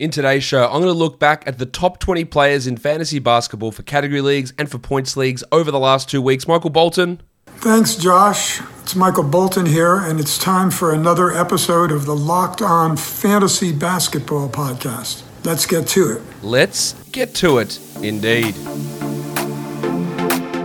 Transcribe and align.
In 0.00 0.10
today's 0.10 0.42
show, 0.42 0.64
I'm 0.64 0.80
going 0.80 0.84
to 0.84 0.92
look 0.94 1.18
back 1.18 1.42
at 1.46 1.58
the 1.58 1.66
top 1.66 1.98
20 1.98 2.24
players 2.24 2.66
in 2.66 2.78
fantasy 2.78 3.18
basketball 3.18 3.70
for 3.70 3.82
category 3.82 4.22
leagues 4.22 4.50
and 4.56 4.70
for 4.70 4.78
points 4.78 5.14
leagues 5.14 5.44
over 5.52 5.70
the 5.70 5.78
last 5.78 6.08
two 6.08 6.22
weeks. 6.22 6.48
Michael 6.48 6.70
Bolton. 6.70 7.20
Thanks, 7.58 7.96
Josh. 7.96 8.62
It's 8.80 8.96
Michael 8.96 9.24
Bolton 9.24 9.66
here, 9.66 9.96
and 9.96 10.18
it's 10.18 10.38
time 10.38 10.70
for 10.70 10.94
another 10.94 11.30
episode 11.30 11.92
of 11.92 12.06
the 12.06 12.16
Locked 12.16 12.62
On 12.62 12.96
Fantasy 12.96 13.72
Basketball 13.72 14.48
Podcast. 14.48 15.22
Let's 15.44 15.66
get 15.66 15.86
to 15.88 16.12
it. 16.12 16.22
Let's 16.42 16.94
get 17.10 17.34
to 17.34 17.58
it, 17.58 17.78
indeed. 18.02 18.56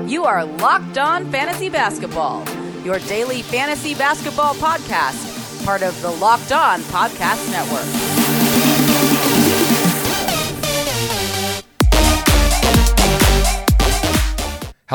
You 0.10 0.24
are 0.24 0.46
Locked 0.46 0.98
On 0.98 1.30
Fantasy 1.30 1.68
Basketball, 1.68 2.48
your 2.86 3.00
daily 3.00 3.42
fantasy 3.42 3.96
basketball 3.96 4.54
podcast, 4.56 5.66
part 5.66 5.84
of 5.84 6.02
the 6.02 6.12
Locked 6.12 6.54
On 6.54 6.80
Podcast 6.84 7.52
Network. 7.52 8.25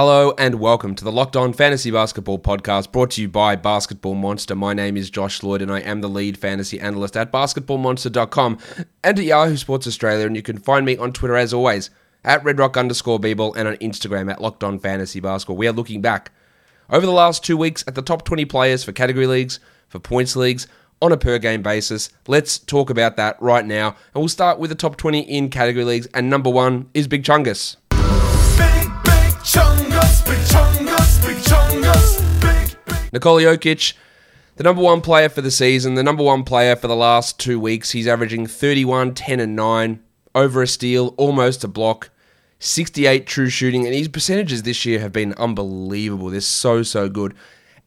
Hello 0.03 0.33
and 0.39 0.55
welcome 0.55 0.95
to 0.95 1.05
the 1.05 1.13
Locked 1.13 1.37
On 1.37 1.53
Fantasy 1.53 1.91
Basketball 1.91 2.39
Podcast 2.39 2.91
brought 2.91 3.11
to 3.11 3.21
you 3.21 3.29
by 3.29 3.55
Basketball 3.55 4.15
Monster. 4.15 4.55
My 4.55 4.73
name 4.73 4.97
is 4.97 5.11
Josh 5.11 5.43
Lloyd 5.43 5.61
and 5.61 5.71
I 5.71 5.81
am 5.81 6.01
the 6.01 6.09
lead 6.09 6.39
fantasy 6.39 6.81
analyst 6.81 7.19
at 7.19 7.31
basketballmonster.com 7.31 8.59
and 9.05 9.19
at 9.19 9.23
Yahoo 9.23 9.59
Sports 9.59 9.87
Australia. 9.87 10.25
And 10.25 10.35
you 10.35 10.41
can 10.41 10.57
find 10.57 10.87
me 10.87 10.97
on 10.97 11.13
Twitter 11.13 11.37
as 11.37 11.53
always 11.53 11.91
at 12.25 12.43
redrock 12.43 12.79
underscore 12.79 13.21
Beeble 13.21 13.55
and 13.55 13.69
on 13.69 13.77
Instagram 13.77 14.33
at 14.33 14.41
Locked 14.41 14.65
On 14.65 14.79
Fantasy 14.79 15.21
Basketball. 15.21 15.59
We 15.59 15.69
are 15.69 15.73
looking 15.73 16.01
back 16.01 16.33
over 16.89 17.05
the 17.05 17.13
last 17.13 17.45
two 17.45 17.59
weeks 17.59 17.85
at 17.87 17.95
the 17.95 18.01
top 18.01 18.25
20 18.25 18.47
players 18.47 18.83
for 18.83 18.93
category 18.93 19.27
leagues, 19.27 19.61
for 19.87 19.99
points 19.99 20.35
leagues, 20.35 20.67
on 21.03 21.13
a 21.13 21.19
per 21.19 21.39
game 21.39 21.61
basis. 21.61 22.09
Let's 22.27 22.59
talk 22.59 22.89
about 22.89 23.19
that 23.19 23.37
right 23.43 23.67
now. 23.67 23.89
And 24.15 24.23
we'll 24.23 24.29
start 24.29 24.59
with 24.59 24.71
the 24.71 24.77
top 24.77 24.97
20 24.97 25.21
in 25.21 25.51
category 25.51 25.85
leagues. 25.85 26.07
And 26.15 26.31
number 26.31 26.49
one 26.49 26.89
is 26.95 27.07
Big 27.07 27.23
Chungus. 27.23 27.77
Nikola 33.13 33.43
Jokic, 33.43 33.95
the 34.57 34.65
number 34.65 34.83
one 34.83 35.01
player 35.01 35.29
for 35.29 35.41
the 35.41 35.51
season, 35.51 35.95
the 35.95 36.03
number 36.03 36.23
one 36.23 36.45
player 36.45 36.77
for 36.77 36.87
the 36.87 36.97
last 36.97 37.41
two 37.41 37.59
weeks. 37.59 37.91
He's 37.91 38.07
averaging 38.07 38.47
31, 38.47 39.15
10, 39.15 39.41
and 39.41 39.57
9, 39.57 40.01
over 40.35 40.63
a 40.63 40.67
steal, 40.67 41.15
almost 41.17 41.65
a 41.65 41.69
block, 41.69 42.11
68 42.59 43.27
true 43.27 43.49
shooting, 43.49 43.87
and 43.87 43.95
his 43.95 44.09
percentages 44.09 44.63
this 44.63 44.85
year 44.85 45.01
have 45.01 45.13
been 45.13 45.33
unbelievable. 45.35 46.31
They're 46.31 46.41
so, 46.41 46.83
so 46.83 47.09
good. 47.09 47.35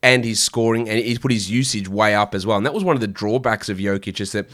And 0.01 0.25
he's 0.25 0.41
scoring, 0.41 0.89
and 0.89 0.99
he's 0.99 1.19
put 1.19 1.31
his 1.31 1.49
usage 1.49 1.87
way 1.87 2.13
up 2.13 2.35
as 2.35 2.45
well. 2.45 2.57
And 2.57 2.65
that 2.65 2.73
was 2.73 2.83
one 2.83 2.95
of 2.95 3.01
the 3.01 3.07
drawbacks 3.07 3.69
of 3.69 3.77
Jokic, 3.77 4.19
is 4.19 4.33
that 4.33 4.49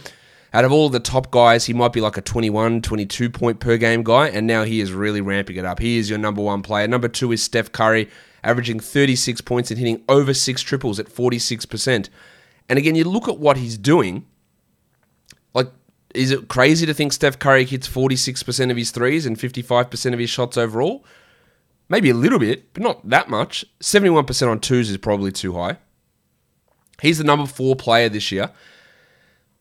out 0.54 0.66
of 0.66 0.72
all 0.72 0.90
the 0.90 1.00
top 1.00 1.32
guys, 1.32 1.66
he 1.66 1.74
might 1.74 1.94
be 1.94 2.02
like 2.02 2.18
a 2.18 2.22
21, 2.22 2.82
22 2.82 3.30
point 3.30 3.60
per 3.60 3.78
game 3.78 4.04
guy, 4.04 4.28
and 4.28 4.46
now 4.46 4.64
he 4.64 4.82
is 4.82 4.92
really 4.92 5.22
ramping 5.22 5.56
it 5.56 5.66
up. 5.66 5.80
He 5.80 5.98
is 5.98 6.10
your 6.10 6.20
number 6.20 6.42
one 6.42 6.62
player. 6.62 6.88
Number 6.88 7.08
two 7.08 7.32
is 7.32 7.42
Steph 7.42 7.72
Curry, 7.72 8.10
averaging 8.44 8.80
36 8.80 9.42
points 9.42 9.72
and 9.72 9.80
hitting 9.80 10.04
over 10.08 10.34
six 10.34 10.62
triples 10.62 11.00
at 11.00 11.08
46%. 11.08 12.10
And 12.68 12.80
again, 12.80 12.96
you 12.96 13.04
look 13.04 13.28
at 13.28 13.40
what 13.40 13.58
he's 13.58 13.78
doing. 13.78 14.26
Like, 15.54 15.72
is 16.14 16.32
it 16.32 16.48
crazy 16.48 16.86
to 16.86 16.94
think 16.94 17.14
Steph 17.14 17.40
Curry 17.40 17.66
hits 17.66 17.88
46% 17.88 18.72
of 18.72 18.78
his 18.78 18.92
threes 18.92 19.26
and 19.26 19.38
55% 19.38 20.14
of 20.14 20.20
his 20.20 20.30
shots 20.30 20.58
overall? 20.58 21.06
Maybe 21.88 22.10
a 22.10 22.16
little 22.16 22.40
bit, 22.40 22.74
but 22.74 22.84
not 22.84 23.08
that 23.10 23.30
much. 23.30 23.66
71% 23.80 24.50
on 24.50 24.60
twos 24.60 24.90
is 24.90 24.98
probably 24.98 25.32
too 25.32 25.54
high. 25.54 25.78
He's 27.02 27.18
the 27.18 27.24
number 27.24 27.48
four 27.48 27.76
player 27.76 28.10
this 28.10 28.32
year 28.32 28.52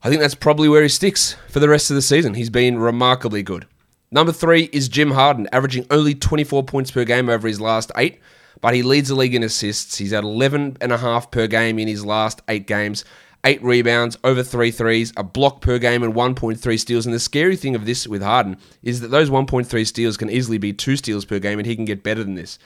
I 0.01 0.09
think 0.09 0.21
that's 0.21 0.37
probably 0.37 0.69
where 0.69 0.83
he 0.83 0.89
sticks 0.89 1.35
for 1.49 1.59
the 1.59 1.69
rest 1.69 1.91
of 1.91 1.97
the 1.97 2.03
season. 2.03 2.35
He's 2.35 2.51
been 2.51 2.79
remarkably 2.79 3.43
good. 3.43 3.67
Number 4.13 4.33
three 4.33 4.71
is 4.73 4.89
Jim 4.89 5.11
Harden, 5.11 5.49
averaging 5.53 5.87
only 5.91 6.15
24 6.15 6.63
points 6.65 6.93
per 6.93 7.05
game 7.05 7.29
over 7.29 7.49
his 7.49 7.61
last 7.61 7.91
eight, 7.97 8.21
but 8.61 8.75
he 8.75 8.83
leads 8.83 9.09
the 9.09 9.15
league 9.15 9.35
in 9.35 9.43
assists. 9.43 9.99
He's 9.99 10.13
at 10.13 10.25
11 10.25 10.79
and 10.81 10.93
a 10.93 10.99
half 10.99 11.31
per 11.31 11.47
game 11.47 11.79
in 11.79 11.89
his 11.89 12.05
last 12.05 12.43
eight 12.49 12.67
games, 12.67 13.05
eight 13.45 13.63
rebounds, 13.63 14.19
over 14.25 14.43
three 14.43 14.71
threes, 14.71 15.13
a 15.17 15.23
block 15.23 15.61
per 15.61 15.79
game, 15.79 16.03
and 16.03 16.15
1.3 16.15 16.79
steals. 16.79 17.07
And 17.07 17.15
the 17.15 17.21
scary 17.21 17.57
thing 17.57 17.75
of 17.75 17.87
this 17.87 18.07
with 18.07 18.23
Harden 18.23 18.57
is 18.83 19.01
that 19.01 19.09
those 19.09 19.31
1.3 19.31 19.87
steals 19.87 20.17
can 20.17 20.31
easily 20.31 20.59
be 20.59 20.73
two 20.73 20.97
steals 20.97 21.25
per 21.25 21.39
game, 21.39 21.59
and 21.59 21.67
he 21.67 21.77
can 21.77 21.85
get 21.85 22.03
better 22.03 22.25
than 22.25 22.35
this. 22.35 22.59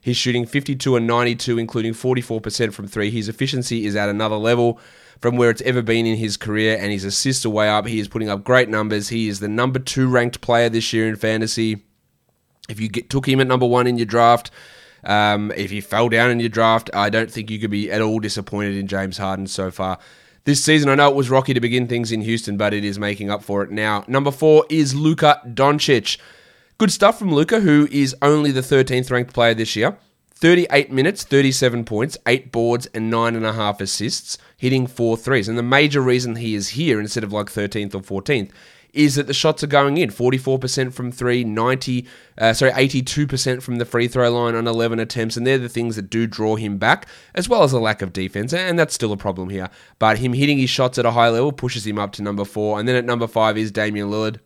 He's 0.00 0.16
shooting 0.16 0.46
52 0.46 0.96
and 0.96 1.06
92, 1.06 1.58
including 1.58 1.92
44% 1.92 2.72
from 2.72 2.86
three. 2.86 3.10
His 3.10 3.28
efficiency 3.28 3.84
is 3.84 3.96
at 3.96 4.08
another 4.08 4.36
level 4.36 4.80
from 5.20 5.36
where 5.36 5.50
it's 5.50 5.60
ever 5.62 5.82
been 5.82 6.06
in 6.06 6.16
his 6.16 6.36
career, 6.36 6.78
and 6.80 6.90
his 6.90 7.04
assists 7.04 7.44
are 7.44 7.50
way 7.50 7.68
up. 7.68 7.86
He 7.86 8.00
is 8.00 8.08
putting 8.08 8.30
up 8.30 8.42
great 8.42 8.70
numbers. 8.70 9.10
He 9.10 9.28
is 9.28 9.40
the 9.40 9.48
number 9.48 9.78
two 9.78 10.08
ranked 10.08 10.40
player 10.40 10.70
this 10.70 10.92
year 10.92 11.08
in 11.08 11.16
fantasy. 11.16 11.82
If 12.70 12.80
you 12.80 12.88
get, 12.88 13.10
took 13.10 13.28
him 13.28 13.40
at 13.40 13.46
number 13.46 13.66
one 13.66 13.86
in 13.86 13.98
your 13.98 14.06
draft, 14.06 14.50
um, 15.04 15.52
if 15.56 15.70
he 15.70 15.80
fell 15.80 16.08
down 16.08 16.30
in 16.30 16.40
your 16.40 16.48
draft, 16.48 16.90
I 16.94 17.10
don't 17.10 17.30
think 17.30 17.50
you 17.50 17.58
could 17.58 17.70
be 17.70 17.90
at 17.90 18.02
all 18.02 18.20
disappointed 18.20 18.76
in 18.76 18.86
James 18.86 19.18
Harden 19.18 19.46
so 19.46 19.70
far. 19.70 19.98
This 20.44 20.64
season, 20.64 20.88
I 20.88 20.94
know 20.94 21.10
it 21.10 21.14
was 21.14 21.30
rocky 21.30 21.52
to 21.52 21.60
begin 21.60 21.86
things 21.86 22.12
in 22.12 22.22
Houston, 22.22 22.56
but 22.56 22.72
it 22.72 22.84
is 22.84 22.98
making 22.98 23.30
up 23.30 23.42
for 23.42 23.62
it 23.62 23.70
now. 23.70 24.04
Number 24.08 24.30
four 24.30 24.64
is 24.70 24.94
Luka 24.94 25.40
Doncic. 25.46 26.18
Good 26.78 26.90
stuff 26.90 27.18
from 27.18 27.32
Luka, 27.32 27.60
who 27.60 27.86
is 27.90 28.16
only 28.22 28.50
the 28.50 28.62
13th 28.62 29.10
ranked 29.10 29.34
player 29.34 29.52
this 29.52 29.76
year. 29.76 29.98
38 30.34 30.90
minutes, 30.90 31.22
37 31.22 31.84
points, 31.84 32.16
8 32.26 32.50
boards, 32.50 32.86
and 32.94 33.12
9.5 33.12 33.82
assists, 33.82 34.38
hitting 34.56 34.86
four 34.86 35.18
threes. 35.18 35.46
And 35.46 35.58
the 35.58 35.62
major 35.62 36.00
reason 36.00 36.36
he 36.36 36.54
is 36.54 36.70
here 36.70 36.98
instead 36.98 37.22
of 37.22 37.32
like 37.34 37.48
13th 37.48 37.94
or 37.94 38.22
14th 38.22 38.50
is 38.92 39.14
that 39.14 39.26
the 39.26 39.34
shots 39.34 39.62
are 39.62 39.68
going 39.68 39.96
in 39.96 40.10
44% 40.10 40.92
from 40.92 41.12
three, 41.12 41.44
90, 41.44 42.06
uh, 42.38 42.52
sorry, 42.52 42.72
82% 42.72 43.62
from 43.62 43.76
the 43.76 43.84
free 43.84 44.08
throw 44.08 44.30
line 44.30 44.54
on 44.54 44.66
11 44.66 44.98
attempts. 44.98 45.36
And 45.36 45.46
they're 45.46 45.58
the 45.58 45.68
things 45.68 45.96
that 45.96 46.10
do 46.10 46.26
draw 46.26 46.56
him 46.56 46.78
back, 46.78 47.06
as 47.34 47.48
well 47.48 47.62
as 47.62 47.72
a 47.72 47.80
lack 47.80 48.02
of 48.02 48.12
defense. 48.12 48.52
And 48.52 48.78
that's 48.78 48.94
still 48.94 49.12
a 49.12 49.16
problem 49.16 49.50
here. 49.50 49.68
But 49.98 50.18
him 50.18 50.32
hitting 50.32 50.58
his 50.58 50.70
shots 50.70 50.98
at 50.98 51.06
a 51.06 51.12
high 51.12 51.28
level 51.28 51.52
pushes 51.52 51.86
him 51.86 51.98
up 51.98 52.12
to 52.12 52.22
number 52.22 52.44
four. 52.44 52.78
And 52.78 52.88
then 52.88 52.96
at 52.96 53.04
number 53.04 53.26
five 53.26 53.56
is 53.56 53.70
Damian 53.70 54.10
Lillard. 54.10 54.40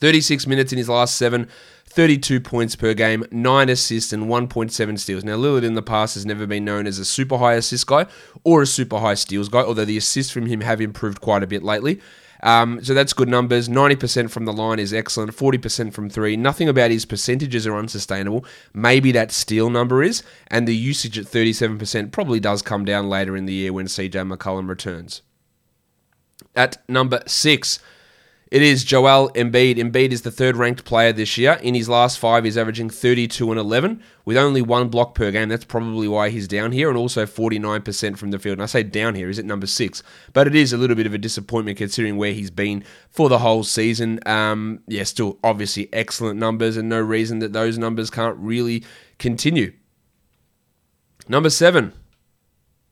36 0.00 0.46
minutes 0.46 0.72
in 0.72 0.78
his 0.78 0.88
last 0.88 1.16
seven, 1.16 1.48
32 1.86 2.40
points 2.40 2.76
per 2.76 2.94
game, 2.94 3.24
9 3.30 3.68
assists, 3.68 4.12
and 4.12 4.26
1.7 4.26 4.98
steals. 4.98 5.24
Now, 5.24 5.36
Lillard 5.36 5.64
in 5.64 5.74
the 5.74 5.82
past 5.82 6.14
has 6.14 6.24
never 6.24 6.46
been 6.46 6.64
known 6.64 6.86
as 6.86 6.98
a 6.98 7.04
super 7.04 7.38
high 7.38 7.54
assist 7.54 7.86
guy 7.86 8.06
or 8.44 8.62
a 8.62 8.66
super 8.66 8.98
high 8.98 9.14
steals 9.14 9.48
guy, 9.48 9.60
although 9.60 9.84
the 9.84 9.96
assists 9.96 10.32
from 10.32 10.46
him 10.46 10.60
have 10.60 10.80
improved 10.80 11.20
quite 11.20 11.42
a 11.42 11.46
bit 11.46 11.62
lately. 11.62 12.00
Um, 12.42 12.82
so 12.84 12.94
that's 12.94 13.12
good 13.12 13.28
numbers. 13.28 13.68
90% 13.68 14.30
from 14.30 14.44
the 14.44 14.52
line 14.52 14.78
is 14.78 14.94
excellent, 14.94 15.32
40% 15.32 15.92
from 15.92 16.08
three. 16.08 16.36
Nothing 16.36 16.68
about 16.68 16.90
his 16.90 17.04
percentages 17.04 17.66
are 17.66 17.76
unsustainable. 17.76 18.44
Maybe 18.72 19.12
that 19.12 19.32
steal 19.32 19.70
number 19.70 20.02
is, 20.02 20.22
and 20.48 20.66
the 20.66 20.76
usage 20.76 21.18
at 21.18 21.26
37% 21.26 22.12
probably 22.12 22.40
does 22.40 22.62
come 22.62 22.84
down 22.84 23.08
later 23.08 23.36
in 23.36 23.46
the 23.46 23.54
year 23.54 23.72
when 23.72 23.86
CJ 23.86 24.32
McCollum 24.32 24.68
returns. 24.68 25.22
At 26.54 26.78
number 26.88 27.22
six, 27.26 27.80
it 28.50 28.62
is 28.62 28.82
Joel 28.82 29.30
Embiid. 29.34 29.76
Embiid 29.76 30.10
is 30.10 30.22
the 30.22 30.30
third 30.30 30.56
ranked 30.56 30.86
player 30.86 31.12
this 31.12 31.36
year. 31.36 31.58
In 31.62 31.74
his 31.74 31.86
last 31.88 32.18
five, 32.18 32.44
he's 32.44 32.56
averaging 32.56 32.88
32 32.88 33.50
and 33.50 33.60
11 33.60 34.02
with 34.24 34.38
only 34.38 34.62
one 34.62 34.88
block 34.88 35.14
per 35.14 35.30
game. 35.30 35.50
That's 35.50 35.66
probably 35.66 36.08
why 36.08 36.30
he's 36.30 36.48
down 36.48 36.72
here, 36.72 36.88
and 36.88 36.96
also 36.96 37.26
49% 37.26 38.16
from 38.16 38.30
the 38.30 38.38
field. 38.38 38.54
And 38.54 38.62
I 38.62 38.66
say 38.66 38.82
down 38.82 39.14
here, 39.14 39.28
is 39.28 39.38
at 39.38 39.44
number 39.44 39.66
six, 39.66 40.02
but 40.32 40.46
it 40.46 40.54
is 40.54 40.72
a 40.72 40.78
little 40.78 40.96
bit 40.96 41.06
of 41.06 41.12
a 41.12 41.18
disappointment 41.18 41.76
considering 41.76 42.16
where 42.16 42.32
he's 42.32 42.50
been 42.50 42.84
for 43.10 43.28
the 43.28 43.40
whole 43.40 43.64
season. 43.64 44.18
Um, 44.24 44.80
yeah, 44.86 45.04
still 45.04 45.38
obviously 45.44 45.90
excellent 45.92 46.40
numbers, 46.40 46.78
and 46.78 46.88
no 46.88 47.00
reason 47.00 47.40
that 47.40 47.52
those 47.52 47.76
numbers 47.76 48.08
can't 48.08 48.38
really 48.38 48.82
continue. 49.18 49.74
Number 51.28 51.50
seven. 51.50 51.92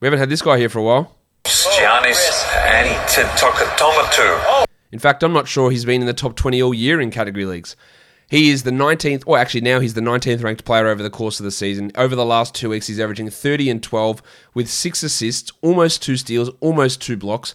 We 0.00 0.06
haven't 0.06 0.20
had 0.20 0.28
this 0.28 0.42
guy 0.42 0.58
here 0.58 0.68
for 0.68 0.80
a 0.80 0.82
while. 0.82 1.16
Giannis 1.44 2.44
Antetokounmpo. 2.66 4.66
In 4.96 5.00
fact, 5.00 5.22
I'm 5.22 5.34
not 5.34 5.47
sure 5.47 5.71
he's 5.71 5.84
been 5.84 6.00
in 6.00 6.06
the 6.06 6.15
top 6.15 6.36
20 6.36 6.62
all 6.62 6.72
year 6.72 7.03
in 7.03 7.10
category 7.10 7.44
leagues. 7.44 7.76
He 8.30 8.48
is 8.48 8.62
the 8.62 8.71
19th, 8.71 9.24
or 9.26 9.36
actually 9.36 9.60
now 9.60 9.78
he's 9.78 9.92
the 9.92 10.00
19th 10.00 10.42
ranked 10.42 10.65
player 10.65 10.86
over 10.86 11.03
the 11.03 11.10
course 11.10 11.38
of 11.38 11.44
the 11.44 11.50
season. 11.50 11.92
Over 11.97 12.16
the 12.16 12.24
last 12.24 12.54
two 12.54 12.71
weeks, 12.71 12.86
he's 12.86 12.98
averaging 12.98 13.28
30 13.28 13.68
and 13.68 13.82
12 13.82 14.22
with 14.54 14.71
six 14.71 15.03
assists, 15.03 15.53
almost 15.60 16.03
two 16.03 16.16
steals, 16.16 16.48
almost 16.60 17.03
two 17.03 17.18
blocks, 17.18 17.54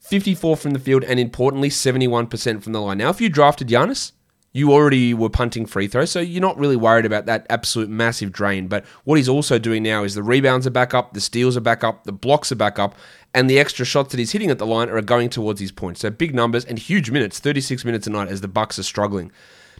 54 0.00 0.54
from 0.58 0.72
the 0.72 0.78
field, 0.78 1.02
and 1.04 1.18
importantly, 1.18 1.70
71% 1.70 2.62
from 2.62 2.74
the 2.74 2.80
line. 2.82 2.98
Now, 2.98 3.08
if 3.08 3.22
you 3.22 3.30
drafted 3.30 3.68
Giannis, 3.68 4.12
you 4.52 4.70
already 4.70 5.14
were 5.14 5.30
punting 5.30 5.64
free 5.64 5.88
throws, 5.88 6.10
so 6.10 6.20
you're 6.20 6.42
not 6.42 6.58
really 6.58 6.76
worried 6.76 7.06
about 7.06 7.24
that 7.26 7.46
absolute 7.48 7.88
massive 7.88 8.32
drain. 8.32 8.68
But 8.68 8.84
what 9.04 9.16
he's 9.16 9.28
also 9.28 9.58
doing 9.58 9.82
now 9.82 10.04
is 10.04 10.14
the 10.14 10.22
rebounds 10.22 10.66
are 10.66 10.70
back 10.70 10.92
up, 10.92 11.14
the 11.14 11.20
steals 11.22 11.56
are 11.56 11.62
back 11.62 11.82
up, 11.82 12.04
the 12.04 12.12
blocks 12.12 12.52
are 12.52 12.56
back 12.56 12.78
up, 12.78 12.94
and 13.32 13.48
the 13.48 13.58
extra 13.58 13.86
shots 13.86 14.10
that 14.10 14.18
he's 14.18 14.32
hitting 14.32 14.50
at 14.50 14.58
the 14.58 14.66
line 14.66 14.90
are 14.90 15.00
going 15.00 15.30
towards 15.30 15.60
his 15.60 15.72
points. 15.72 16.00
So 16.00 16.10
big 16.10 16.34
numbers 16.34 16.66
and 16.66 16.78
huge 16.78 17.10
minutes, 17.10 17.38
36 17.38 17.84
minutes 17.84 18.06
a 18.06 18.10
night 18.10 18.28
as 18.28 18.42
the 18.42 18.48
Bucks 18.48 18.78
are 18.78 18.82
struggling. 18.82 19.32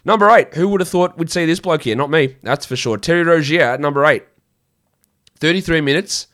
Number 0.07 0.31
eight, 0.31 0.55
who 0.55 0.69
would 0.69 0.81
have 0.81 0.89
thought 0.89 1.19
we'd 1.19 1.31
see 1.31 1.45
this 1.45 1.61
bloke 1.61 1.83
here? 1.83 1.95
Not 1.95 2.11
me, 2.11 2.37
that's 2.43 2.67
for 2.67 2.75
sure. 2.75 2.97
Terry 2.97 3.23
Rozier 3.23 3.63
at 3.63 3.81
number 3.81 4.05
eight. 4.07 4.25
33 5.39 5.81
minutes, 5.83 6.29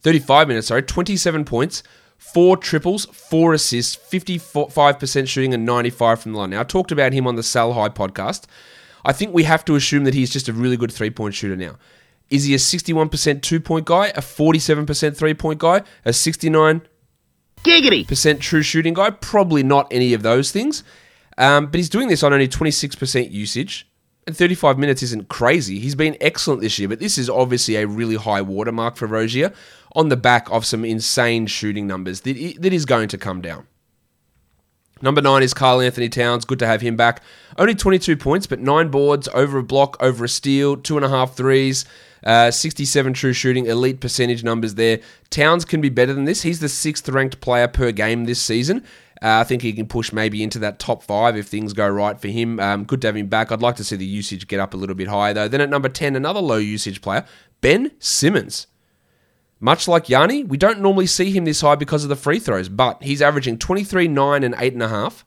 35 0.00 0.48
minutes, 0.48 0.68
sorry, 0.68 0.82
27 0.82 1.44
points, 1.44 1.82
Four 2.18 2.56
triples, 2.58 3.06
four 3.06 3.54
assists, 3.54 3.96
55% 3.96 5.28
shooting, 5.28 5.54
and 5.54 5.64
95 5.64 6.20
from 6.20 6.32
the 6.32 6.38
line. 6.38 6.50
Now, 6.50 6.60
I 6.60 6.64
talked 6.64 6.92
about 6.92 7.12
him 7.12 7.26
on 7.26 7.36
the 7.36 7.42
Sal 7.42 7.72
High 7.72 7.88
podcast. 7.88 8.44
I 9.04 9.12
think 9.12 9.32
we 9.32 9.44
have 9.44 9.64
to 9.66 9.76
assume 9.76 10.04
that 10.04 10.14
he's 10.14 10.30
just 10.30 10.48
a 10.48 10.52
really 10.52 10.76
good 10.76 10.92
three 10.92 11.10
point 11.10 11.34
shooter 11.34 11.56
now. 11.56 11.76
Is 12.28 12.44
he 12.44 12.54
a 12.54 12.58
61% 12.58 13.40
two 13.40 13.60
point 13.60 13.86
guy, 13.86 14.08
a 14.08 14.20
47% 14.20 15.16
three 15.16 15.34
point 15.34 15.58
guy, 15.60 15.82
a 16.04 16.12
69 16.12 16.82
Giggity. 17.62 18.06
percent 18.06 18.40
true 18.40 18.62
shooting 18.62 18.94
guy? 18.94 19.10
Probably 19.10 19.62
not 19.62 19.86
any 19.90 20.12
of 20.12 20.22
those 20.22 20.50
things. 20.50 20.84
Um, 21.38 21.66
but 21.66 21.76
he's 21.76 21.88
doing 21.88 22.08
this 22.08 22.22
on 22.22 22.32
only 22.32 22.48
26% 22.48 23.30
usage. 23.30 23.86
And 24.26 24.36
35 24.36 24.76
minutes 24.78 25.02
isn't 25.02 25.28
crazy. 25.30 25.78
He's 25.78 25.94
been 25.94 26.16
excellent 26.20 26.60
this 26.60 26.78
year, 26.78 26.88
but 26.88 26.98
this 26.98 27.16
is 27.16 27.30
obviously 27.30 27.76
a 27.76 27.86
really 27.86 28.16
high 28.16 28.42
watermark 28.42 28.96
for 28.96 29.06
Rozier 29.06 29.54
on 29.94 30.08
the 30.08 30.16
back 30.16 30.50
of 30.50 30.64
some 30.66 30.84
insane 30.84 31.46
shooting 31.46 31.86
numbers 31.86 32.22
that, 32.22 32.56
that 32.60 32.72
is 32.72 32.84
going 32.84 33.08
to 33.08 33.18
come 33.18 33.40
down. 33.40 33.66
Number 35.00 35.22
nine 35.22 35.42
is 35.42 35.54
Karl-Anthony 35.54 36.08
Towns. 36.08 36.44
Good 36.44 36.58
to 36.58 36.66
have 36.66 36.80
him 36.80 36.96
back. 36.96 37.22
Only 37.56 37.74
22 37.74 38.16
points, 38.16 38.46
but 38.46 38.58
nine 38.58 38.88
boards, 38.88 39.28
over 39.28 39.58
a 39.58 39.62
block, 39.62 39.96
over 40.00 40.24
a 40.24 40.28
steal, 40.28 40.76
two 40.76 40.96
and 40.96 41.04
a 41.04 41.08
half 41.08 41.36
threes, 41.36 41.84
uh, 42.24 42.50
67 42.50 43.12
true 43.12 43.32
shooting, 43.32 43.66
elite 43.66 44.00
percentage 44.00 44.42
numbers 44.42 44.74
there. 44.74 44.98
Towns 45.30 45.64
can 45.64 45.80
be 45.80 45.88
better 45.88 46.12
than 46.12 46.24
this. 46.24 46.42
He's 46.42 46.58
the 46.58 46.68
sixth 46.68 47.08
ranked 47.08 47.40
player 47.40 47.68
per 47.68 47.92
game 47.92 48.24
this 48.24 48.42
season. 48.42 48.84
Uh, 49.22 49.38
I 49.40 49.44
think 49.44 49.62
he 49.62 49.72
can 49.72 49.86
push 49.86 50.12
maybe 50.12 50.42
into 50.42 50.58
that 50.60 50.78
top 50.78 51.02
five 51.02 51.36
if 51.36 51.46
things 51.46 51.72
go 51.72 51.88
right 51.88 52.20
for 52.20 52.28
him. 52.28 52.60
Um, 52.60 52.84
good 52.84 53.00
to 53.02 53.08
have 53.08 53.16
him 53.16 53.26
back. 53.26 53.50
I'd 53.50 53.62
like 53.62 53.76
to 53.76 53.84
see 53.84 53.96
the 53.96 54.04
usage 54.04 54.46
get 54.46 54.60
up 54.60 54.74
a 54.74 54.76
little 54.76 54.94
bit 54.94 55.08
higher, 55.08 55.34
though. 55.34 55.48
Then 55.48 55.60
at 55.60 55.70
number 55.70 55.88
10, 55.88 56.16
another 56.16 56.40
low 56.40 56.56
usage 56.56 57.02
player, 57.02 57.24
Ben 57.60 57.92
Simmons. 57.98 58.66
Much 59.60 59.88
like 59.88 60.08
Yanni, 60.08 60.44
we 60.44 60.56
don't 60.56 60.80
normally 60.80 61.06
see 61.06 61.30
him 61.32 61.44
this 61.44 61.62
high 61.62 61.74
because 61.74 62.04
of 62.04 62.08
the 62.08 62.16
free 62.16 62.38
throws, 62.38 62.68
but 62.68 63.02
he's 63.02 63.20
averaging 63.20 63.58
23, 63.58 64.06
9, 64.06 64.44
and 64.44 64.54
8.5, 64.54 65.24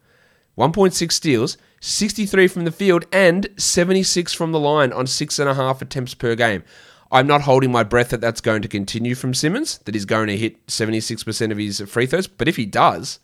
1.6 0.57 1.12
steals, 1.12 1.57
63 1.81 2.48
from 2.48 2.63
the 2.63 2.72
field, 2.72 3.06
and 3.12 3.50
76 3.57 4.33
from 4.33 4.54
the 4.54 4.60
line 4.60 4.94
on 4.94 5.06
6.5 5.06 5.81
attempts 5.81 6.13
per 6.13 6.36
game. 6.36 6.63
I'm 7.12 7.28
not 7.28 7.42
holding 7.42 7.74
my 7.74 7.83
breath 7.83 8.10
that 8.12 8.22
that's 8.22 8.39
going 8.39 8.62
to 8.62 8.69
continue 8.69 9.16
from 9.16 9.33
Simmons, 9.33 9.80
that 9.80 9.95
he's 9.95 10.06
going 10.06 10.28
to 10.28 10.38
hit 10.38 10.66
76% 10.68 11.51
of 11.51 11.57
his 11.57 11.81
free 11.81 12.06
throws, 12.06 12.28
but 12.28 12.48
if 12.48 12.56
he 12.56 12.66
does, 12.66 13.19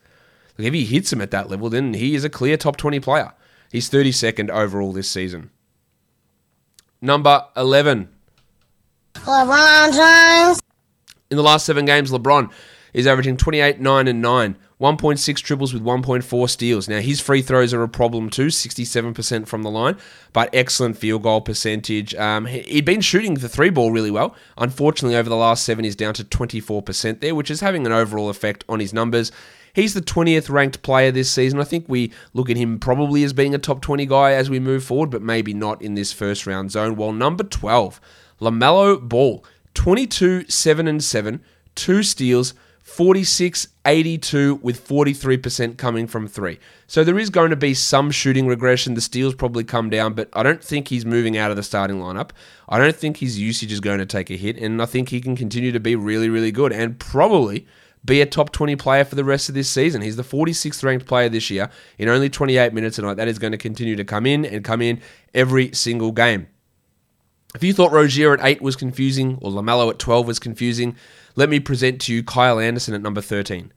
if 0.58 0.74
he 0.74 0.84
hits 0.84 1.14
him 1.14 1.22
at 1.22 1.32
that 1.32 1.50
level, 1.50 1.70
then 1.70 1.94
he 1.94 2.16
is 2.16 2.26
a 2.26 2.30
clear 2.30 2.58
top 2.58 2.76
20 2.76 3.00
player. 3.00 3.32
He's 3.72 3.90
32nd 3.90 4.50
overall 4.50 4.92
this 4.92 5.10
season. 5.10 5.52
Number 7.02 7.46
11. 7.56 8.10
LeBron 9.14 9.94
James. 9.94 10.60
In 11.30 11.38
the 11.38 11.44
last 11.44 11.66
seven 11.66 11.86
games, 11.86 12.12
LeBron 12.12 12.50
is 12.94 13.06
averaging 13.06 13.38
28, 13.38 13.80
9, 13.80 14.08
and 14.08 14.22
9. 14.22 14.56
1.6 14.80 15.42
triples 15.42 15.74
with 15.74 15.84
1.4 15.84 16.50
steals. 16.50 16.88
Now, 16.88 17.00
his 17.00 17.20
free 17.20 17.42
throws 17.42 17.74
are 17.74 17.82
a 17.82 17.90
problem 17.90 18.30
too, 18.30 18.48
67% 18.48 19.48
from 19.48 19.64
the 19.64 19.72
line, 19.72 19.98
but 20.34 20.50
excellent 20.54 20.98
field 20.98 21.24
goal 21.24 21.42
percentage. 21.42 22.14
Um, 22.14 22.46
he'd 22.46 22.86
been 22.86 23.02
shooting 23.02 23.34
the 23.34 23.50
three 23.50 23.72
ball 23.72 23.92
really 23.92 24.12
well. 24.12 24.36
Unfortunately, 24.58 25.18
over 25.18 25.30
the 25.30 25.36
last 25.36 25.64
seven, 25.64 25.84
he's 25.84 25.96
down 25.96 26.14
to 26.14 26.24
24% 26.24 27.20
there, 27.22 27.34
which 27.34 27.50
is 27.50 27.62
having 27.62 27.88
an 27.88 27.92
overall 27.92 28.30
effect 28.30 28.64
on 28.70 28.80
his 28.80 28.94
numbers. 28.94 29.32
He's 29.74 29.96
the 29.96 30.02
20th 30.02 30.50
ranked 30.50 30.82
player 30.82 31.12
this 31.12 31.32
season. 31.32 31.60
I 31.60 31.64
think 31.64 31.86
we 31.88 32.12
look 32.34 32.50
at 32.50 32.58
him 32.58 32.80
probably 32.80 33.24
as 33.24 33.34
being 33.34 33.54
a 33.54 33.60
top 33.60 33.82
20 33.82 34.06
guy 34.06 34.34
as 34.34 34.50
we 34.50 34.60
move 34.60 34.84
forward, 34.84 35.10
but 35.10 35.22
maybe 35.22 35.54
not 35.54 35.82
in 35.82 35.96
this 35.96 36.14
first 36.14 36.48
round 36.48 36.72
zone. 36.72 36.96
While 36.96 37.14
number 37.14 37.44
12, 37.44 38.00
LaMelo 38.42 39.02
Ball, 39.02 39.44
22, 39.78 40.50
7 40.50 40.88
and 40.88 41.04
7, 41.04 41.40
two 41.76 42.02
steals, 42.02 42.56
46 42.82 43.68
82 43.86 44.56
with 44.64 44.86
43% 44.88 45.78
coming 45.78 46.08
from 46.08 46.28
three. 46.28 46.58
So 46.88 47.04
there 47.04 47.20
is 47.20 47.30
going 47.30 47.52
to 47.52 47.56
be 47.56 47.76
some 47.76 48.10
shooting 48.10 48.48
regression. 48.48 48.96
The 48.96 49.02
steals 49.02 49.36
probably 49.36 49.64
come 49.64 49.92
down, 49.92 50.14
but 50.14 50.30
I 50.34 50.42
don't 50.42 50.64
think 50.64 50.88
he's 50.88 51.06
moving 51.06 51.38
out 51.38 51.52
of 51.52 51.58
the 51.58 51.64
starting 51.64 51.98
lineup. 51.98 52.32
I 52.68 52.80
don't 52.80 52.96
think 52.96 53.18
his 53.18 53.40
usage 53.40 53.72
is 53.72 53.80
going 53.80 54.00
to 54.00 54.06
take 54.08 54.32
a 54.32 54.36
hit, 54.36 54.58
and 54.58 54.82
I 54.82 54.88
think 54.88 55.10
he 55.10 55.22
can 55.22 55.36
continue 55.36 55.72
to 55.72 55.80
be 55.80 55.96
really, 55.96 56.28
really 56.28 56.52
good 56.52 56.74
and 56.74 56.98
probably 56.98 57.68
be 58.04 58.20
a 58.20 58.26
top 58.26 58.52
20 58.52 58.76
player 58.78 59.06
for 59.06 59.14
the 59.14 59.24
rest 59.24 59.48
of 59.48 59.54
this 59.54 59.70
season. 59.70 60.02
He's 60.02 60.16
the 60.16 60.24
46th 60.24 60.84
ranked 60.84 61.06
player 61.06 61.30
this 61.30 61.52
year 61.52 61.70
in 62.00 62.10
only 62.10 62.32
28 62.32 62.74
minutes 62.74 62.98
a 62.98 63.04
night. 63.04 63.18
That 63.18 63.28
is 63.28 63.38
going 63.38 63.52
to 63.52 63.60
continue 63.60 63.96
to 63.96 64.04
come 64.04 64.26
in 64.26 64.44
and 64.44 64.64
come 64.64 64.82
in 64.82 65.02
every 65.36 65.72
single 65.74 66.12
game. 66.12 66.48
If 67.56 67.64
you 67.64 67.74
thought 67.74 67.92
Rozier 67.92 68.34
at 68.34 68.46
8 68.46 68.62
was 68.62 68.76
confusing 68.76 69.38
or 69.42 69.52
LaMelo 69.52 69.90
at 69.90 70.00
12 70.00 70.28
was 70.28 70.40
confusing, 70.40 70.96
let 71.36 71.50
me 71.50 71.60
present 71.60 72.02
to 72.02 72.14
you 72.14 72.24
Kyle 72.24 72.60
Anderson 72.60 72.94
at 72.94 73.02
number 73.02 73.22
13. 73.22 73.72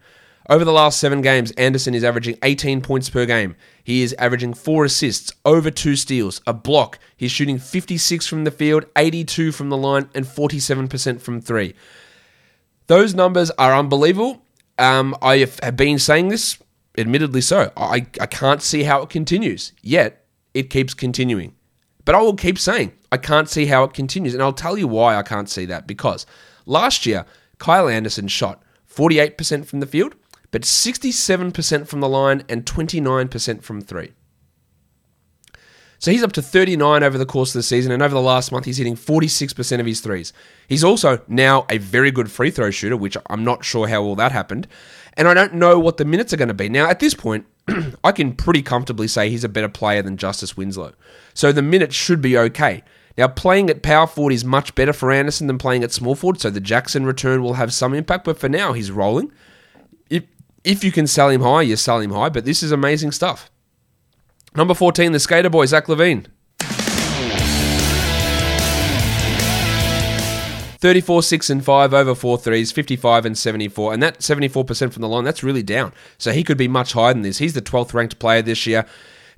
Over 0.48 0.64
the 0.64 0.72
last 0.72 0.98
seven 0.98 1.20
games, 1.20 1.52
Anderson 1.52 1.94
is 1.94 2.02
averaging 2.02 2.36
18 2.42 2.80
points 2.80 3.08
per 3.08 3.24
game. 3.24 3.54
He 3.84 4.02
is 4.02 4.12
averaging 4.14 4.54
four 4.54 4.84
assists, 4.84 5.32
over 5.44 5.70
two 5.70 5.94
steals, 5.94 6.40
a 6.44 6.52
block. 6.52 6.98
He's 7.16 7.30
shooting 7.30 7.60
56 7.60 8.26
from 8.26 8.42
the 8.42 8.50
field, 8.50 8.86
82 8.96 9.52
from 9.52 9.68
the 9.68 9.76
line, 9.76 10.10
and 10.12 10.24
47% 10.26 11.20
from 11.20 11.40
three. 11.40 11.74
Those 12.88 13.14
numbers 13.14 13.52
are 13.52 13.76
unbelievable. 13.76 14.42
Um, 14.76 15.14
I 15.22 15.48
have 15.62 15.76
been 15.76 16.00
saying 16.00 16.28
this, 16.28 16.58
admittedly 16.98 17.42
so. 17.42 17.70
I, 17.76 18.06
I 18.20 18.26
can't 18.26 18.62
see 18.62 18.82
how 18.82 19.02
it 19.02 19.10
continues, 19.10 19.72
yet 19.82 20.24
it 20.54 20.70
keeps 20.70 20.94
continuing. 20.94 21.54
But 22.04 22.16
I 22.16 22.22
will 22.22 22.34
keep 22.34 22.58
saying, 22.58 22.92
I 23.12 23.16
can't 23.16 23.48
see 23.48 23.66
how 23.66 23.84
it 23.84 23.92
continues. 23.92 24.34
And 24.34 24.42
I'll 24.42 24.52
tell 24.52 24.78
you 24.78 24.86
why 24.86 25.16
I 25.16 25.22
can't 25.22 25.48
see 25.48 25.66
that. 25.66 25.86
Because 25.86 26.26
last 26.66 27.06
year, 27.06 27.26
Kyle 27.58 27.88
Anderson 27.88 28.28
shot 28.28 28.62
48% 28.92 29.66
from 29.66 29.80
the 29.80 29.86
field, 29.86 30.14
but 30.50 30.62
67% 30.62 31.86
from 31.86 32.00
the 32.00 32.08
line 32.08 32.42
and 32.48 32.64
29% 32.64 33.62
from 33.62 33.80
three. 33.80 34.12
So 36.00 36.10
he's 36.10 36.22
up 36.22 36.32
to 36.32 36.42
39 36.42 37.02
over 37.02 37.18
the 37.18 37.26
course 37.26 37.50
of 37.50 37.58
the 37.58 37.62
season, 37.62 37.92
and 37.92 38.02
over 38.02 38.14
the 38.14 38.22
last 38.22 38.50
month, 38.52 38.64
he's 38.64 38.78
hitting 38.78 38.96
46% 38.96 39.80
of 39.80 39.84
his 39.84 40.00
threes. 40.00 40.32
He's 40.66 40.82
also 40.82 41.20
now 41.28 41.66
a 41.68 41.76
very 41.76 42.10
good 42.10 42.30
free 42.30 42.50
throw 42.50 42.70
shooter, 42.70 42.96
which 42.96 43.18
I'm 43.28 43.44
not 43.44 43.66
sure 43.66 43.86
how 43.86 44.02
all 44.02 44.16
that 44.16 44.32
happened. 44.32 44.66
And 45.14 45.28
I 45.28 45.34
don't 45.34 45.54
know 45.54 45.78
what 45.78 45.98
the 45.98 46.06
minutes 46.06 46.32
are 46.32 46.38
going 46.38 46.48
to 46.48 46.54
be. 46.54 46.70
Now, 46.70 46.88
at 46.88 47.00
this 47.00 47.12
point, 47.12 47.44
I 48.04 48.12
can 48.12 48.32
pretty 48.32 48.62
comfortably 48.62 49.08
say 49.08 49.28
he's 49.28 49.44
a 49.44 49.48
better 49.48 49.68
player 49.68 50.00
than 50.00 50.16
Justice 50.16 50.56
Winslow. 50.56 50.94
So 51.34 51.52
the 51.52 51.60
minutes 51.60 51.94
should 51.94 52.22
be 52.22 52.38
okay. 52.38 52.82
Now, 53.20 53.28
playing 53.28 53.68
at 53.68 53.82
power 53.82 54.06
forward 54.06 54.32
is 54.32 54.46
much 54.46 54.74
better 54.74 54.94
for 54.94 55.12
Anderson 55.12 55.46
than 55.46 55.58
playing 55.58 55.84
at 55.84 55.92
small 55.92 56.14
forward, 56.14 56.40
so 56.40 56.48
the 56.48 56.58
Jackson 56.58 57.04
return 57.04 57.42
will 57.42 57.52
have 57.52 57.70
some 57.70 57.92
impact, 57.92 58.24
but 58.24 58.38
for 58.38 58.48
now, 58.48 58.72
he's 58.72 58.90
rolling. 58.90 59.30
If, 60.08 60.24
if 60.64 60.82
you 60.82 60.90
can 60.90 61.06
sell 61.06 61.28
him 61.28 61.42
high, 61.42 61.60
you 61.60 61.76
sell 61.76 62.00
him 62.00 62.12
high, 62.12 62.30
but 62.30 62.46
this 62.46 62.62
is 62.62 62.72
amazing 62.72 63.12
stuff. 63.12 63.50
Number 64.56 64.72
14, 64.72 65.12
the 65.12 65.20
skater 65.20 65.50
boy, 65.50 65.66
Zach 65.66 65.84
LaVine. 65.84 66.28
34, 70.78 71.22
6 71.22 71.50
and 71.50 71.62
5 71.62 71.92
over 71.92 72.14
4 72.14 72.38
threes, 72.38 72.72
55 72.72 73.26
and 73.26 73.36
74. 73.36 73.92
And 73.92 74.02
that 74.02 74.20
74% 74.20 74.94
from 74.94 75.02
the 75.02 75.08
line, 75.08 75.24
that's 75.24 75.42
really 75.42 75.62
down. 75.62 75.92
So 76.16 76.32
he 76.32 76.42
could 76.42 76.56
be 76.56 76.68
much 76.68 76.94
higher 76.94 77.12
than 77.12 77.20
this. 77.20 77.36
He's 77.36 77.52
the 77.52 77.60
12th 77.60 77.92
ranked 77.92 78.18
player 78.18 78.40
this 78.40 78.66
year. 78.66 78.86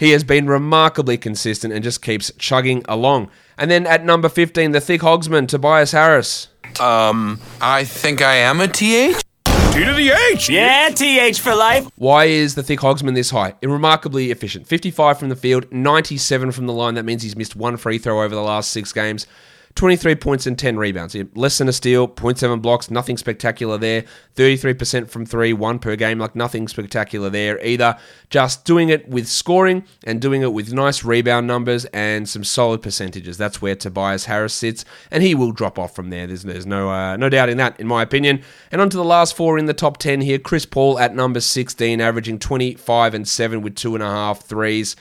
He 0.03 0.11
has 0.11 0.25
been 0.25 0.49
remarkably 0.49 1.17
consistent 1.17 1.73
and 1.73 1.85
just 1.85 2.03
keeps 2.03 2.33
chugging 2.37 2.83
along. 2.89 3.31
And 3.57 3.71
then 3.71 3.87
at 3.87 4.05
number 4.05 4.29
15, 4.29 4.73
the 4.73 4.81
thick 4.81 5.01
hogsman, 5.01 5.47
Tobias 5.47 5.93
Harris. 5.93 6.49
Um, 6.81 7.39
I 7.61 7.85
think 7.85 8.21
I 8.21 8.35
am 8.35 8.61
a 8.61 8.67
TH. 8.67 9.23
T 9.45 9.85
to 9.85 9.95
the 9.95 10.11
H. 10.33 10.51
Yeah, 10.51 10.89
TH 10.89 11.39
for 11.39 11.55
life. 11.55 11.87
Why 11.95 12.25
is 12.25 12.57
the 12.57 12.65
thick 12.65 12.81
hogsman 12.81 13.15
this 13.15 13.31
high? 13.31 13.55
Remarkably 13.63 14.33
efficient. 14.33 14.67
55 14.67 15.21
from 15.21 15.29
the 15.29 15.37
field, 15.37 15.71
97 15.71 16.51
from 16.51 16.67
the 16.67 16.73
line. 16.73 16.95
That 16.95 17.05
means 17.05 17.23
he's 17.23 17.37
missed 17.37 17.55
one 17.55 17.77
free 17.77 17.99
throw 17.99 18.25
over 18.25 18.35
the 18.35 18.43
last 18.43 18.73
six 18.73 18.93
games. 18.93 19.29
23 19.75 20.15
points 20.17 20.47
and 20.47 20.59
10 20.59 20.77
rebounds. 20.77 21.17
Less 21.35 21.59
than 21.59 21.69
a 21.69 21.73
steal, 21.73 22.07
0.7 22.07 22.61
blocks, 22.61 22.91
nothing 22.91 23.17
spectacular 23.17 23.79
there. 23.79 24.05
33% 24.37 25.09
from 25.09 25.25
three, 25.25 25.53
one 25.53 25.79
per 25.79 25.97
game, 25.97 26.19
like 26.19 26.37
nothing 26.37 26.69
spectacular 26.69 27.31
there 27.31 27.65
either. 27.65 27.97
Just 28.29 28.65
doing 28.65 28.89
it 28.91 29.09
with 29.09 29.27
scoring 29.27 29.85
and 30.05 30.21
doing 30.21 30.43
it 30.43 30.53
with 30.53 30.73
nice 30.73 31.05
rebound 31.05 31.47
numbers 31.47 31.85
and 31.87 32.29
some 32.29 32.45
solid 32.45 32.83
percentages. 32.83 33.39
That's 33.39 33.63
where 33.63 33.75
Tobias 33.75 34.27
Harris 34.27 34.55
sits, 34.55 34.85
and 35.11 35.23
he 35.23 35.35
will 35.35 35.53
drop 35.53 35.79
off 35.79 35.95
from 35.95 36.11
there. 36.11 36.27
There's, 36.27 36.43
there's 36.43 36.67
no, 36.67 36.91
uh, 36.91 37.17
no 37.17 37.29
doubt 37.29 37.49
in 37.49 37.57
that, 37.57 37.81
in 37.81 37.87
my 37.87 38.03
opinion. 38.03 38.43
And 38.71 38.81
on 38.81 38.91
to 38.91 38.97
the 38.97 39.05
last 39.05 39.35
four 39.35 39.59
in 39.59 39.67
the 39.67 39.75
top 39.75 39.97
10 39.97 40.21
here 40.21 40.39
Chris 40.39 40.67
Paul 40.67 40.99
at 40.99 41.15
number 41.15 41.41
16, 41.41 42.01
averaging 42.01 42.39
25 42.39 43.15
and 43.15 43.27
7 43.27 43.63
with 43.63 43.75
two 43.75 43.95
and 43.95 44.03
a 44.03 44.07
half 44.07 44.43
threes. 44.45 44.97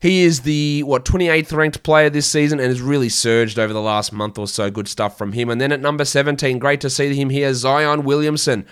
He 0.00 0.22
is 0.22 0.40
the 0.40 0.82
what 0.82 1.04
28th 1.04 1.52
ranked 1.52 1.82
player 1.82 2.10
this 2.10 2.30
season 2.30 2.60
and 2.60 2.68
has 2.68 2.80
really 2.80 3.08
surged 3.08 3.58
over 3.58 3.72
the 3.72 3.80
last 3.80 4.12
month 4.12 4.38
or 4.38 4.46
so. 4.46 4.70
Good 4.70 4.88
stuff 4.88 5.16
from 5.16 5.32
him. 5.32 5.48
And 5.48 5.60
then 5.60 5.72
at 5.72 5.80
number 5.80 6.04
17, 6.04 6.58
great 6.58 6.80
to 6.82 6.90
see 6.90 7.14
him 7.14 7.30
here, 7.30 7.52
Zion 7.54 8.04
Williamson. 8.04 8.66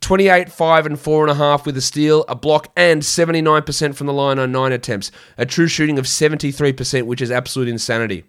28, 0.00 0.50
5, 0.50 0.86
and 0.86 0.96
4.5 0.96 1.66
with 1.66 1.76
a 1.76 1.82
steal, 1.82 2.24
a 2.26 2.34
block, 2.34 2.72
and 2.74 3.02
79% 3.02 3.94
from 3.94 4.06
the 4.06 4.12
line 4.14 4.38
on 4.38 4.50
9 4.50 4.72
attempts. 4.72 5.12
A 5.36 5.44
true 5.44 5.66
shooting 5.66 5.98
of 5.98 6.06
73%, 6.06 7.02
which 7.02 7.20
is 7.20 7.30
absolute 7.30 7.68
insanity. 7.68 8.24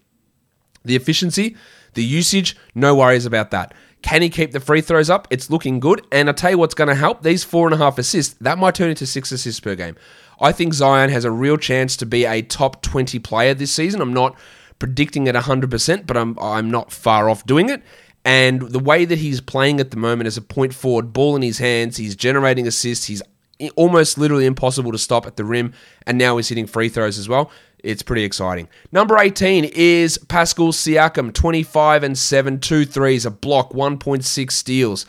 The 0.84 0.98
efficiency, 0.98 1.55
the 1.93 2.03
usage, 2.03 2.58
no 2.75 2.96
worries 2.96 3.25
about 3.25 3.51
that. 3.51 3.74
Can 4.01 4.22
he 4.22 4.29
keep 4.29 4.51
the 4.51 4.60
free 4.60 4.81
throws 4.81 5.10
up? 5.10 5.27
It's 5.29 5.50
looking 5.50 5.79
good. 5.79 6.05
And 6.12 6.27
I'll 6.27 6.34
tell 6.34 6.51
you 6.51 6.58
what's 6.58 6.74
going 6.74 6.88
to 6.88 6.96
help 6.96 7.22
these 7.22 7.43
four 7.43 7.67
and 7.67 7.74
a 7.74 7.77
half 7.77 7.98
assists, 7.98 8.36
that 8.41 8.58
might 8.58 8.75
turn 8.75 8.89
into 8.89 9.05
six 9.05 9.31
assists 9.31 9.60
per 9.60 9.75
game. 9.75 9.96
I 10.42 10.52
think 10.52 10.74
Zion 10.74 11.12
has 11.12 11.24
a 11.24 11.32
real 11.32 11.58
chance 11.58 11.96
to 11.98 12.06
be 12.06 12.26
a 12.26 12.42
top 12.42 12.82
20 12.82 13.20
player 13.20 13.54
this 13.54 13.72
season. 13.72 14.02
I'm 14.02 14.14
not 14.14 14.36
predicting 14.80 15.28
it 15.28 15.36
100%, 15.36 16.08
but 16.08 16.18
I'm, 16.18 16.38
I'm 16.40 16.72
not 16.72 16.92
far 16.92 17.30
off 17.30 17.46
doing 17.46 17.70
it. 17.70 17.84
And 18.26 18.62
the 18.62 18.80
way 18.80 19.06
that 19.06 19.20
he's 19.20 19.42
playing 19.42 19.80
at 19.80 19.92
the 19.92 19.98
moment 19.98 20.28
as 20.28 20.38
a 20.38 20.42
point 20.42 20.74
forward, 20.74 21.14
ball 21.14 21.36
in 21.36 21.42
his 21.42 21.60
hands, 21.60 21.98
he's 21.98 22.16
generating 22.16 22.68
assists, 22.68 23.06
he's 23.06 23.22
almost 23.76 24.18
literally 24.18 24.46
impossible 24.46 24.92
to 24.92 24.98
stop 24.98 25.28
at 25.28 25.36
the 25.36 25.46
rim, 25.46 25.74
and 26.08 26.18
now 26.18 26.38
he's 26.38 26.50
hitting 26.50 26.68
free 26.68 26.90
throws 26.90 27.18
as 27.18 27.30
well. 27.30 27.52
It's 27.84 28.04
pretty 28.04 28.24
exciting. 28.24 28.68
Number 28.92 29.18
18 29.18 29.66
is 29.66 30.18
Pascal 30.18 30.72
Siakam, 30.72 31.34
25 31.34 32.04
and 32.04 32.18
7, 32.18 32.60
two 32.60 32.86
threes, 32.86 33.26
a 33.26 33.32
block, 33.32 33.72
1.6 33.72 34.52
steals. 34.52 35.06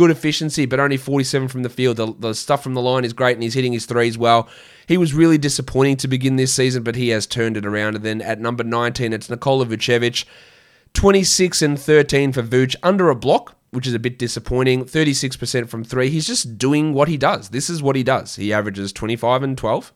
Good 0.00 0.10
efficiency, 0.10 0.64
but 0.64 0.80
only 0.80 0.96
47 0.96 1.48
from 1.48 1.62
the 1.62 1.68
field. 1.68 1.98
The, 1.98 2.14
the 2.18 2.32
stuff 2.32 2.62
from 2.62 2.72
the 2.72 2.80
line 2.80 3.04
is 3.04 3.12
great, 3.12 3.34
and 3.34 3.42
he's 3.42 3.52
hitting 3.52 3.74
his 3.74 3.84
threes 3.84 4.16
well. 4.16 4.48
He 4.88 4.96
was 4.96 5.12
really 5.12 5.36
disappointing 5.36 5.98
to 5.98 6.08
begin 6.08 6.36
this 6.36 6.54
season, 6.54 6.82
but 6.84 6.96
he 6.96 7.10
has 7.10 7.26
turned 7.26 7.58
it 7.58 7.66
around. 7.66 7.96
And 7.96 8.02
then 8.02 8.22
at 8.22 8.40
number 8.40 8.64
19, 8.64 9.12
it's 9.12 9.28
Nikola 9.28 9.66
Vucevic, 9.66 10.24
26 10.94 11.60
and 11.60 11.78
13 11.78 12.32
for 12.32 12.42
Vuce, 12.42 12.76
under 12.82 13.10
a 13.10 13.14
block, 13.14 13.58
which 13.72 13.86
is 13.86 13.92
a 13.92 13.98
bit 13.98 14.18
disappointing. 14.18 14.86
36% 14.86 15.68
from 15.68 15.84
three. 15.84 16.08
He's 16.08 16.26
just 16.26 16.56
doing 16.56 16.94
what 16.94 17.08
he 17.08 17.18
does. 17.18 17.50
This 17.50 17.68
is 17.68 17.82
what 17.82 17.94
he 17.94 18.02
does. 18.02 18.36
He 18.36 18.54
averages 18.54 18.94
25 18.94 19.42
and 19.42 19.58
12. 19.58 19.92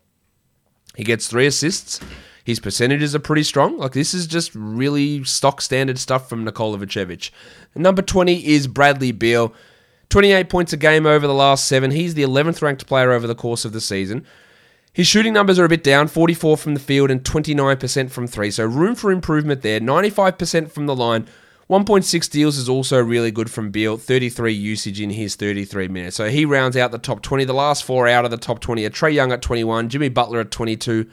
He 0.97 1.05
gets 1.05 1.29
three 1.29 1.47
assists. 1.47 1.99
His 2.45 2.61
percentages 2.61 3.15
are 3.15 3.21
pretty 3.21 3.45
strong. 3.45 3.79
Like 3.79 3.93
this 3.93 4.13
is 4.13 4.27
just 4.27 4.55
really 4.55 5.25
stock 5.25 5.63
standard 5.63 5.99
stuff 5.99 6.29
from 6.29 6.45
Nikola 6.45 6.77
Vucevic. 6.77 7.31
Number 7.75 8.03
20 8.03 8.47
is 8.47 8.67
Bradley 8.67 9.13
Beal. 9.13 9.55
28 10.09 10.49
points 10.49 10.73
a 10.73 10.77
game 10.77 11.07
over 11.07 11.27
the 11.27 11.35
last 11.35 11.67
seven. 11.67 11.91
He's 11.91 12.15
the 12.15 12.23
11th 12.23 12.63
ranked 12.63 12.87
player 12.87 13.13
over 13.13 13.27
the 13.27 13.35
course 13.35 13.65
of 13.65 13.73
the 13.73 13.81
season. 13.81 14.27
His 14.93 15.09
shooting 15.09 15.33
numbers 15.33 15.59
are 15.59 15.65
a 15.65 15.69
bit 15.69 15.83
down 15.83 16.07
44 16.07 16.57
from 16.57 16.75
the 16.75 16.81
field 16.81 17.11
and 17.11 17.23
29% 17.25 18.11
from 18.11 18.27
three. 18.29 18.51
So 18.53 18.65
room 18.65 18.95
for 18.95 19.11
improvement 19.11 19.63
there. 19.63 19.81
95% 19.81 20.71
from 20.71 20.87
the 20.87 20.95
line. 20.95 21.27
1.6 21.69 22.23
steals 22.23 22.57
is 22.59 22.69
also 22.69 23.03
really 23.03 23.31
good 23.31 23.51
from 23.51 23.71
Beal. 23.71 23.97
33 23.97 24.53
usage 24.53 25.01
in 25.01 25.11
his 25.11 25.35
33 25.35 25.89
minutes. 25.89 26.17
So 26.17 26.29
he 26.29 26.45
rounds 26.45 26.77
out 26.77 26.93
the 26.93 26.99
top 26.99 27.23
20. 27.23 27.45
The 27.45 27.53
last 27.53 27.83
four 27.85 28.07
out 28.07 28.25
of 28.25 28.31
the 28.31 28.37
top 28.37 28.61
20 28.61 28.85
are 28.85 28.91
Trae 28.91 29.13
Young 29.13 29.33
at 29.33 29.43
21, 29.43 29.89
Jimmy 29.89 30.11
Butler 30.11 30.41
at 30.41 30.51
22, 30.51 31.07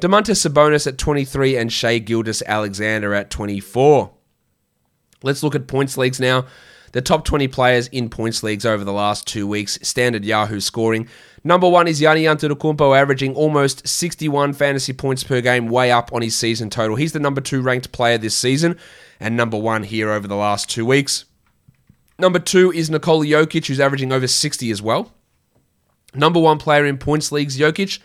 Domantas 0.00 0.46
Sabonis 0.46 0.86
at 0.86 0.98
23, 0.98 1.56
and 1.56 1.72
Shai 1.72 1.98
Gilgeous-Alexander 1.98 3.14
at 3.14 3.30
24. 3.30 4.12
Let's 5.22 5.42
look 5.42 5.54
at 5.54 5.66
points 5.66 5.96
leagues 5.96 6.20
now. 6.20 6.44
The 6.96 7.02
top 7.02 7.26
20 7.26 7.48
players 7.48 7.88
in 7.88 8.08
points 8.08 8.42
leagues 8.42 8.64
over 8.64 8.82
the 8.82 8.90
last 8.90 9.26
two 9.26 9.46
weeks, 9.46 9.78
standard 9.82 10.24
Yahoo 10.24 10.60
scoring. 10.60 11.10
Number 11.44 11.68
one 11.68 11.88
is 11.88 12.00
Giannis 12.00 12.22
Antetokounmpo, 12.22 12.98
averaging 12.98 13.34
almost 13.34 13.86
61 13.86 14.54
fantasy 14.54 14.94
points 14.94 15.22
per 15.22 15.42
game, 15.42 15.68
way 15.68 15.92
up 15.92 16.10
on 16.14 16.22
his 16.22 16.34
season 16.34 16.70
total. 16.70 16.96
He's 16.96 17.12
the 17.12 17.20
number 17.20 17.42
two 17.42 17.60
ranked 17.60 17.92
player 17.92 18.16
this 18.16 18.34
season, 18.34 18.78
and 19.20 19.36
number 19.36 19.58
one 19.58 19.82
here 19.82 20.10
over 20.10 20.26
the 20.26 20.36
last 20.36 20.70
two 20.70 20.86
weeks. 20.86 21.26
Number 22.18 22.38
two 22.38 22.72
is 22.72 22.88
Nikola 22.88 23.26
Jokic, 23.26 23.66
who's 23.66 23.78
averaging 23.78 24.10
over 24.10 24.26
60 24.26 24.70
as 24.70 24.80
well. 24.80 25.12
Number 26.14 26.40
one 26.40 26.56
player 26.56 26.86
in 26.86 26.96
points 26.96 27.30
leagues, 27.30 27.58
Jokic. 27.58 27.98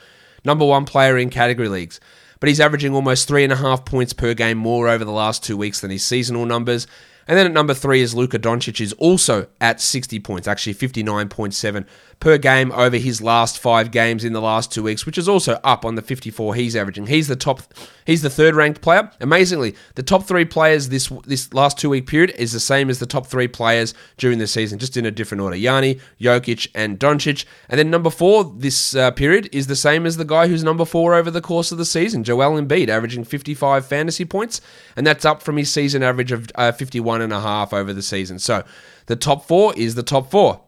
Number 0.44 0.66
one 0.66 0.84
player 0.84 1.18
in 1.18 1.30
category 1.30 1.70
leagues. 1.70 2.02
But 2.42 2.50
he's 2.50 2.60
averaging 2.60 2.94
almost 2.94 3.26
three 3.26 3.46
and 3.46 3.54
a 3.54 3.56
half 3.56 3.86
points 3.86 4.12
per 4.12 4.34
game 4.34 4.58
more 4.58 4.90
over 4.90 5.06
the 5.06 5.12
last 5.12 5.46
two 5.46 5.56
weeks 5.56 5.80
than 5.80 5.92
his 5.92 6.04
seasonal 6.04 6.46
numbers. 6.46 6.88
And 7.28 7.38
then 7.38 7.46
at 7.46 7.52
number 7.52 7.74
three 7.74 8.02
is 8.02 8.16
Luka 8.16 8.40
Doncic, 8.40 8.82
is 8.82 8.94
also 8.94 9.48
at 9.60 9.80
60 9.80 10.20
points, 10.20 10.48
actually 10.48 10.74
59.7 10.74 11.86
per 12.22 12.38
game 12.38 12.72
over 12.74 12.98
his 12.98 13.22
last 13.22 13.60
five 13.60 13.92
games 13.92 14.24
in 14.24 14.32
the 14.32 14.40
last 14.40 14.72
two 14.72 14.84
weeks, 14.84 15.06
which 15.06 15.18
is 15.18 15.28
also 15.28 15.60
up 15.64 15.84
on 15.84 15.96
the 15.96 16.02
54 16.02 16.56
he's 16.56 16.76
averaging. 16.76 17.08
He's 17.08 17.28
the 17.28 17.36
top, 17.36 17.62
he's 18.06 18.22
the 18.22 18.30
third 18.30 18.56
ranked 18.56 18.80
player. 18.80 19.12
Amazingly, 19.20 19.76
the 19.96 20.04
top 20.04 20.24
three 20.24 20.46
players 20.46 20.90
this 20.90 21.12
this 21.26 21.54
last 21.54 21.78
two 21.78 21.90
week 21.90 22.08
period 22.08 22.34
is 22.38 22.54
the 22.54 22.60
same 22.60 22.90
as 22.90 23.00
the 23.00 23.06
top 23.06 23.28
three 23.28 23.48
players 23.48 23.94
during 24.18 24.38
the 24.38 24.48
season, 24.48 24.80
just 24.80 24.96
in 24.96 25.06
a 25.06 25.12
different 25.12 25.42
order. 25.42 25.56
Yanni, 25.56 26.00
Jokic, 26.20 26.68
and 26.76 27.00
Doncic. 27.00 27.44
And 27.68 27.80
then 27.80 27.90
number 27.90 28.12
four 28.12 28.54
this 28.56 28.96
uh, 28.96 29.12
period 29.12 29.50
is 29.52 29.68
the 29.68 29.76
same 29.76 30.06
as 30.06 30.18
the 30.18 30.26
guy 30.26 30.48
who's 30.48 30.64
number 30.64 30.86
four 30.86 31.16
over 31.16 31.32
the 31.32 31.42
course 31.42 31.72
of 31.72 31.80
the 31.80 31.86
season, 31.86 32.24
Joel 32.24 32.62
Embiid, 32.62 32.88
averaging 32.88 33.24
55 33.24 33.86
fantasy 33.86 34.26
points, 34.26 34.62
and 34.96 35.08
that's 35.08 35.26
up 35.26 35.42
from 35.42 35.58
his 35.58 35.72
season 35.72 36.04
average 36.04 36.32
of 36.32 36.48
uh, 36.54 36.72
51 36.72 37.11
and 37.20 37.34
a 37.34 37.42
half 37.42 37.74
over 37.74 37.92
the 37.92 38.02
season. 38.02 38.40
So 38.40 38.64
the 39.08 39.18
top 39.18 39.46
four 39.46 39.74
is 39.76 39.96
the 39.96 40.04
top 40.04 40.32
four. 40.32 40.62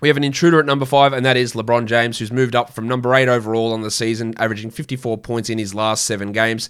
We 0.00 0.08
have 0.08 0.16
an 0.16 0.24
intruder 0.24 0.60
at 0.60 0.66
number 0.66 0.84
five, 0.84 1.12
and 1.12 1.26
that 1.26 1.36
is 1.36 1.54
LeBron 1.54 1.86
James, 1.86 2.18
who's 2.18 2.30
moved 2.30 2.54
up 2.54 2.70
from 2.70 2.86
number 2.86 3.14
eight 3.14 3.28
overall 3.28 3.72
on 3.72 3.82
the 3.82 3.90
season, 3.90 4.32
averaging 4.38 4.70
54 4.70 5.18
points 5.18 5.50
in 5.50 5.58
his 5.58 5.74
last 5.74 6.04
seven 6.04 6.30
games. 6.30 6.68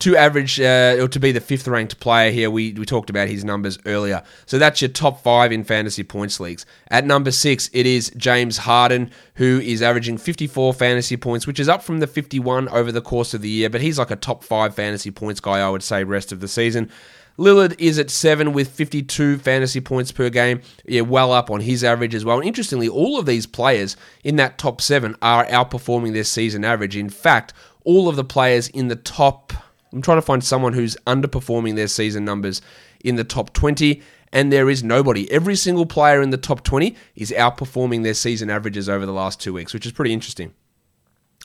To 0.00 0.16
average, 0.16 0.58
uh, 0.58 0.96
or 0.98 1.08
to 1.08 1.20
be 1.20 1.30
the 1.30 1.40
fifth 1.40 1.68
ranked 1.68 2.00
player 2.00 2.30
here, 2.30 2.50
we, 2.50 2.72
we 2.72 2.84
talked 2.84 3.10
about 3.10 3.28
his 3.28 3.44
numbers 3.44 3.78
earlier. 3.86 4.22
So 4.46 4.58
that's 4.58 4.82
your 4.82 4.88
top 4.88 5.22
five 5.22 5.52
in 5.52 5.62
fantasy 5.62 6.02
points 6.02 6.40
leagues. 6.40 6.66
At 6.90 7.06
number 7.06 7.30
six, 7.30 7.70
it 7.72 7.86
is 7.86 8.10
James 8.16 8.58
Harden, 8.58 9.10
who 9.34 9.60
is 9.60 9.82
averaging 9.82 10.18
54 10.18 10.74
fantasy 10.74 11.16
points, 11.16 11.46
which 11.46 11.60
is 11.60 11.68
up 11.68 11.82
from 11.82 12.00
the 12.00 12.06
51 12.06 12.68
over 12.70 12.90
the 12.90 13.02
course 13.02 13.34
of 13.34 13.42
the 13.42 13.48
year, 13.48 13.70
but 13.70 13.82
he's 13.82 13.98
like 13.98 14.10
a 14.10 14.16
top 14.16 14.42
five 14.42 14.74
fantasy 14.74 15.10
points 15.10 15.38
guy, 15.38 15.60
I 15.60 15.68
would 15.68 15.82
say, 15.82 16.02
rest 16.02 16.32
of 16.32 16.40
the 16.40 16.48
season. 16.48 16.90
Lillard 17.36 17.74
is 17.78 17.98
at 17.98 18.10
seven 18.10 18.52
with 18.52 18.68
52 18.68 19.38
fantasy 19.38 19.80
points 19.80 20.12
per 20.12 20.30
game. 20.30 20.60
Yeah, 20.84 21.00
well 21.00 21.32
up 21.32 21.50
on 21.50 21.60
his 21.60 21.82
average 21.82 22.14
as 22.14 22.24
well. 22.24 22.38
And 22.38 22.46
interestingly, 22.46 22.88
all 22.88 23.18
of 23.18 23.26
these 23.26 23.46
players 23.46 23.96
in 24.22 24.36
that 24.36 24.56
top 24.56 24.80
seven 24.80 25.16
are 25.20 25.44
outperforming 25.46 26.12
their 26.12 26.24
season 26.24 26.64
average. 26.64 26.96
In 26.96 27.10
fact, 27.10 27.52
all 27.84 28.08
of 28.08 28.16
the 28.16 28.24
players 28.24 28.68
in 28.68 28.88
the 28.88 28.96
top, 28.96 29.52
I'm 29.92 30.00
trying 30.00 30.18
to 30.18 30.22
find 30.22 30.44
someone 30.44 30.74
who's 30.74 30.96
underperforming 31.06 31.74
their 31.74 31.88
season 31.88 32.24
numbers 32.24 32.62
in 33.04 33.16
the 33.16 33.24
top 33.24 33.52
20, 33.52 34.00
and 34.32 34.52
there 34.52 34.70
is 34.70 34.84
nobody. 34.84 35.30
Every 35.30 35.56
single 35.56 35.86
player 35.86 36.22
in 36.22 36.30
the 36.30 36.36
top 36.36 36.62
20 36.62 36.96
is 37.16 37.32
outperforming 37.32 38.04
their 38.04 38.14
season 38.14 38.48
averages 38.48 38.88
over 38.88 39.06
the 39.06 39.12
last 39.12 39.40
two 39.40 39.52
weeks, 39.52 39.74
which 39.74 39.86
is 39.86 39.92
pretty 39.92 40.12
interesting. 40.12 40.54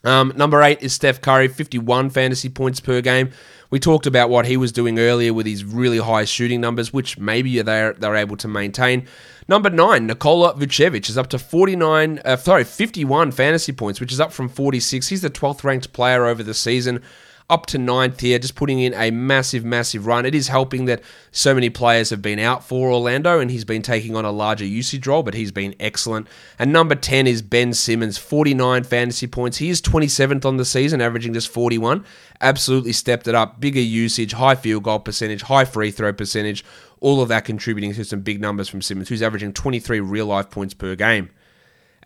Um, 0.04 0.32
number 0.36 0.62
eight 0.62 0.82
is 0.82 0.94
Steph 0.94 1.22
Curry, 1.22 1.48
51 1.48 2.10
fantasy 2.10 2.50
points 2.50 2.80
per 2.80 3.02
game. 3.02 3.32
We 3.70 3.80
talked 3.80 4.08
about 4.08 4.30
what 4.30 4.46
he 4.46 4.58
was 4.58 4.72
doing 4.72 4.98
earlier 4.98 5.34
with 5.34 5.46
his 5.46 5.64
really 5.64 6.00
high 6.00 6.26
shooting 6.26 6.62
numbers, 6.62 6.92
which 6.92 7.20
maybe 7.20 7.62
they're 7.62 7.94
they're 7.94 8.16
able 8.16 8.38
to 8.38 8.48
maintain. 8.48 9.08
Number 9.48 9.70
nine, 9.70 10.08
Nikola 10.08 10.54
Vucevic 10.56 11.10
is 11.10 11.18
up 11.18 11.28
to 11.28 11.40
49, 11.40 12.22
uh, 12.24 12.38
sorry, 12.38 12.64
51 12.64 13.32
fantasy 13.32 13.72
points, 13.72 14.00
which 14.00 14.12
is 14.12 14.20
up 14.20 14.32
from 14.32 14.48
46. 14.48 15.08
He's 15.08 15.22
the 15.22 15.30
12th 15.30 15.64
ranked 15.64 15.92
player 15.92 16.26
over 16.26 16.44
the 16.44 16.54
season 16.54 17.02
up 17.50 17.66
to 17.68 17.78
ninth 17.78 18.20
here, 18.20 18.38
just 18.38 18.56
putting 18.56 18.80
in 18.80 18.94
a 18.94 19.10
massive, 19.12 19.66
massive 19.66 20.06
run. 20.06 20.26
It 20.26 20.36
is 20.36 20.50
helping 20.50 20.86
that 20.86 21.02
so 21.32 21.54
many 21.54 21.70
players 21.70 22.12
have 22.12 22.22
been 22.22 22.40
out 22.40 22.64
for 22.64 22.92
Orlando 22.92 23.40
and 23.40 23.50
he's 23.50 23.66
been 23.66 23.82
taking 23.82 24.16
on 24.16 24.26
a 24.26 24.32
larger 24.32 24.66
usage 24.66 25.08
role, 25.08 25.24
but 25.24 25.34
he's 25.34 25.52
been 25.52 25.74
excellent. 25.80 26.28
And 26.60 26.72
number 26.72 26.96
10 26.96 27.26
is 27.26 27.42
Ben 27.42 27.74
Simmons, 27.74 28.18
49 28.18 28.84
fantasy 28.84 29.28
points. 29.28 29.58
He 29.58 29.70
is 29.70 29.82
27th 29.82 30.46
on 30.46 30.58
the 30.58 30.66
season, 30.66 31.02
averaging 31.02 31.34
just 31.34 31.50
41. 31.50 32.06
Absolutely 32.42 32.94
stepped 32.94 33.28
it 33.28 33.36
up. 33.36 33.60
Bigger 33.60 33.80
usage, 33.80 34.34
high 34.34 34.56
field 34.56 34.84
goal 34.84 35.00
percentage, 35.00 35.42
high 35.44 35.66
free 35.66 35.92
throw 35.92 36.14
percentage, 36.14 36.64
all 37.00 37.22
of 37.22 37.30
that 37.30 37.46
contributing 37.46 37.94
to 37.94 38.06
some 38.06 38.22
big 38.22 38.40
numbers 38.40 38.70
from 38.70 38.82
Simmons, 38.82 39.10
who's 39.10 39.24
averaging 39.24 39.54
23 39.54 40.00
real 40.00 40.28
life 40.28 40.50
points 40.50 40.74
per 40.74 40.96
game. 40.96 41.30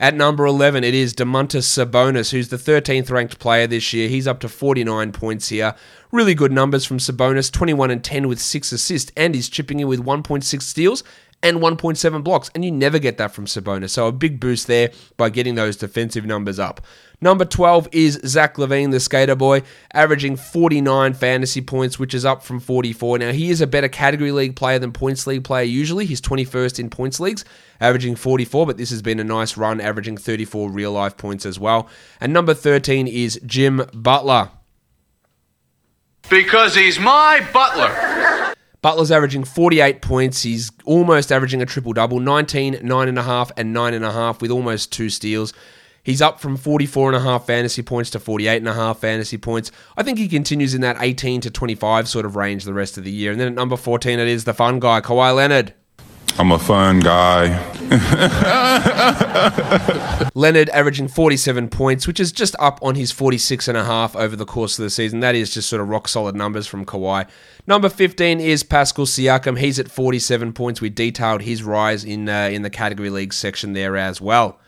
At 0.03 0.15
number 0.15 0.45
11, 0.45 0.83
it 0.83 0.93
is 0.93 1.13
Domantas 1.13 1.63
Sabonis, 1.63 2.31
who's 2.31 2.49
the 2.49 2.57
13th 2.57 3.09
ranked 3.09 3.39
player 3.39 3.67
this 3.67 3.93
year. 3.93 4.09
He's 4.09 4.27
up 4.27 4.41
to 4.41 4.49
49 4.49 5.13
points 5.13 5.47
here. 5.47 5.75
Really 6.11 6.35
good 6.35 6.51
numbers 6.51 6.83
from 6.83 6.97
Sabonis 6.97 7.49
21 7.49 7.89
and 7.89 8.03
10 8.03 8.27
with 8.27 8.41
6 8.41 8.73
assists, 8.73 9.13
and 9.15 9.33
he's 9.33 9.47
chipping 9.47 9.79
in 9.79 9.87
with 9.87 10.03
1.6 10.03 10.61
steals 10.61 11.05
and 11.43 11.57
1.7 11.57 12.23
blocks. 12.23 12.49
And 12.55 12.65
you 12.65 12.71
never 12.71 12.97
get 12.97 13.17
that 13.17 13.33
from 13.33 13.45
Sabonis. 13.45 13.91
So 13.91 14.07
a 14.07 14.11
big 14.11 14.39
boost 14.39 14.67
there 14.67 14.91
by 15.17 15.29
getting 15.29 15.55
those 15.55 15.75
defensive 15.75 16.25
numbers 16.25 16.57
up. 16.57 16.81
Number 17.21 17.45
12 17.45 17.87
is 17.93 18.19
Zach 18.25 18.55
LaVine, 18.55 18.91
the 18.91 18.99
skater 18.99 19.35
boy, 19.35 19.63
averaging 19.93 20.35
49 20.35 21.13
fantasy 21.13 21.61
points, 21.61 21.97
which 21.97 22.13
is 22.13 22.25
up 22.25 22.43
from 22.43 22.59
44. 22.59 23.19
Now, 23.19 23.31
he 23.31 23.49
is 23.49 23.61
a 23.61 23.67
better 23.67 23.87
category 23.87 24.33
league 24.33 24.57
player 24.57 24.77
than 24.77 24.91
points 24.91 25.25
league 25.25 25.45
player 25.45 25.63
usually. 25.63 26.05
He's 26.05 26.19
21st 26.19 26.79
in 26.79 26.89
points 26.89 27.21
leagues, 27.21 27.45
averaging 27.79 28.15
44, 28.15 28.65
but 28.65 28.75
this 28.75 28.89
has 28.89 29.01
been 29.01 29.21
a 29.21 29.23
nice 29.23 29.55
run, 29.55 29.79
averaging 29.79 30.17
34 30.17 30.69
real 30.69 30.91
life 30.91 31.15
points 31.15 31.45
as 31.45 31.57
well. 31.57 31.87
And 32.19 32.33
number 32.33 32.53
13 32.53 33.07
is 33.07 33.39
Jim 33.45 33.85
Butler. 33.93 34.49
Because 36.29 36.75
he's 36.75 36.99
my 36.99 37.47
butler. 37.53 38.42
Butler's 38.83 39.11
averaging 39.11 39.45
48 39.45 40.01
points. 40.01 40.43
He's 40.43 40.69
almost 40.83 41.31
averaging 41.31 41.61
a 41.61 41.65
triple 41.65 41.93
double 41.93 42.19
19, 42.19 42.75
9.5, 42.75 43.51
and 43.55 43.73
9.5 43.73 44.41
with 44.41 44.51
almost 44.51 44.91
two 44.91 45.09
steals. 45.09 45.53
He's 46.03 46.21
up 46.21 46.41
from 46.41 46.57
44.5 46.57 47.45
fantasy 47.45 47.81
points 47.81 48.09
to 48.09 48.19
48.5 48.19 48.97
fantasy 48.97 49.37
points. 49.37 49.71
I 49.95 50.03
think 50.03 50.17
he 50.17 50.27
continues 50.27 50.75
in 50.75 50.81
that 50.81 50.97
18 50.99 51.39
to 51.41 51.49
25 51.49 52.09
sort 52.09 52.25
of 52.25 52.35
range 52.35 52.65
the 52.65 52.73
rest 52.73 52.97
of 52.97 53.05
the 53.05 53.11
year. 53.11 53.31
And 53.31 53.39
then 53.39 53.47
at 53.47 53.53
number 53.53 53.77
14, 53.77 54.19
it 54.19 54.27
is 54.27 54.43
the 54.43 54.53
fun 54.53 54.81
guy, 54.81 54.99
Kawhi 54.99 55.33
Leonard. 55.33 55.73
I'm 56.39 56.51
a 56.51 56.57
fun 56.57 56.99
guy. 56.99 57.59
Leonard 60.33 60.69
averaging 60.69 61.07
47 61.07 61.69
points, 61.69 62.07
which 62.07 62.19
is 62.19 62.31
just 62.31 62.55
up 62.59 62.79
on 62.81 62.95
his 62.95 63.11
46 63.11 63.67
and 63.67 63.77
a 63.77 63.83
half 63.85 64.15
over 64.15 64.35
the 64.35 64.45
course 64.45 64.79
of 64.79 64.83
the 64.83 64.89
season. 64.89 65.19
That 65.19 65.35
is 65.35 65.53
just 65.53 65.69
sort 65.69 65.81
of 65.81 65.89
rock 65.89 66.07
solid 66.07 66.35
numbers 66.35 66.65
from 66.65 66.85
Kawhi. 66.85 67.27
Number 67.67 67.87
15 67.87 68.39
is 68.39 68.63
Pascal 68.63 69.05
Siakam. 69.05 69.59
He's 69.59 69.77
at 69.77 69.91
47 69.91 70.53
points. 70.53 70.81
We 70.81 70.89
detailed 70.89 71.43
his 71.43 71.61
rise 71.61 72.03
in 72.03 72.27
uh, 72.27 72.49
in 72.51 72.63
the 72.63 72.71
category 72.71 73.11
league 73.11 73.33
section 73.33 73.73
there 73.73 73.95
as 73.95 74.19
well. 74.19 74.59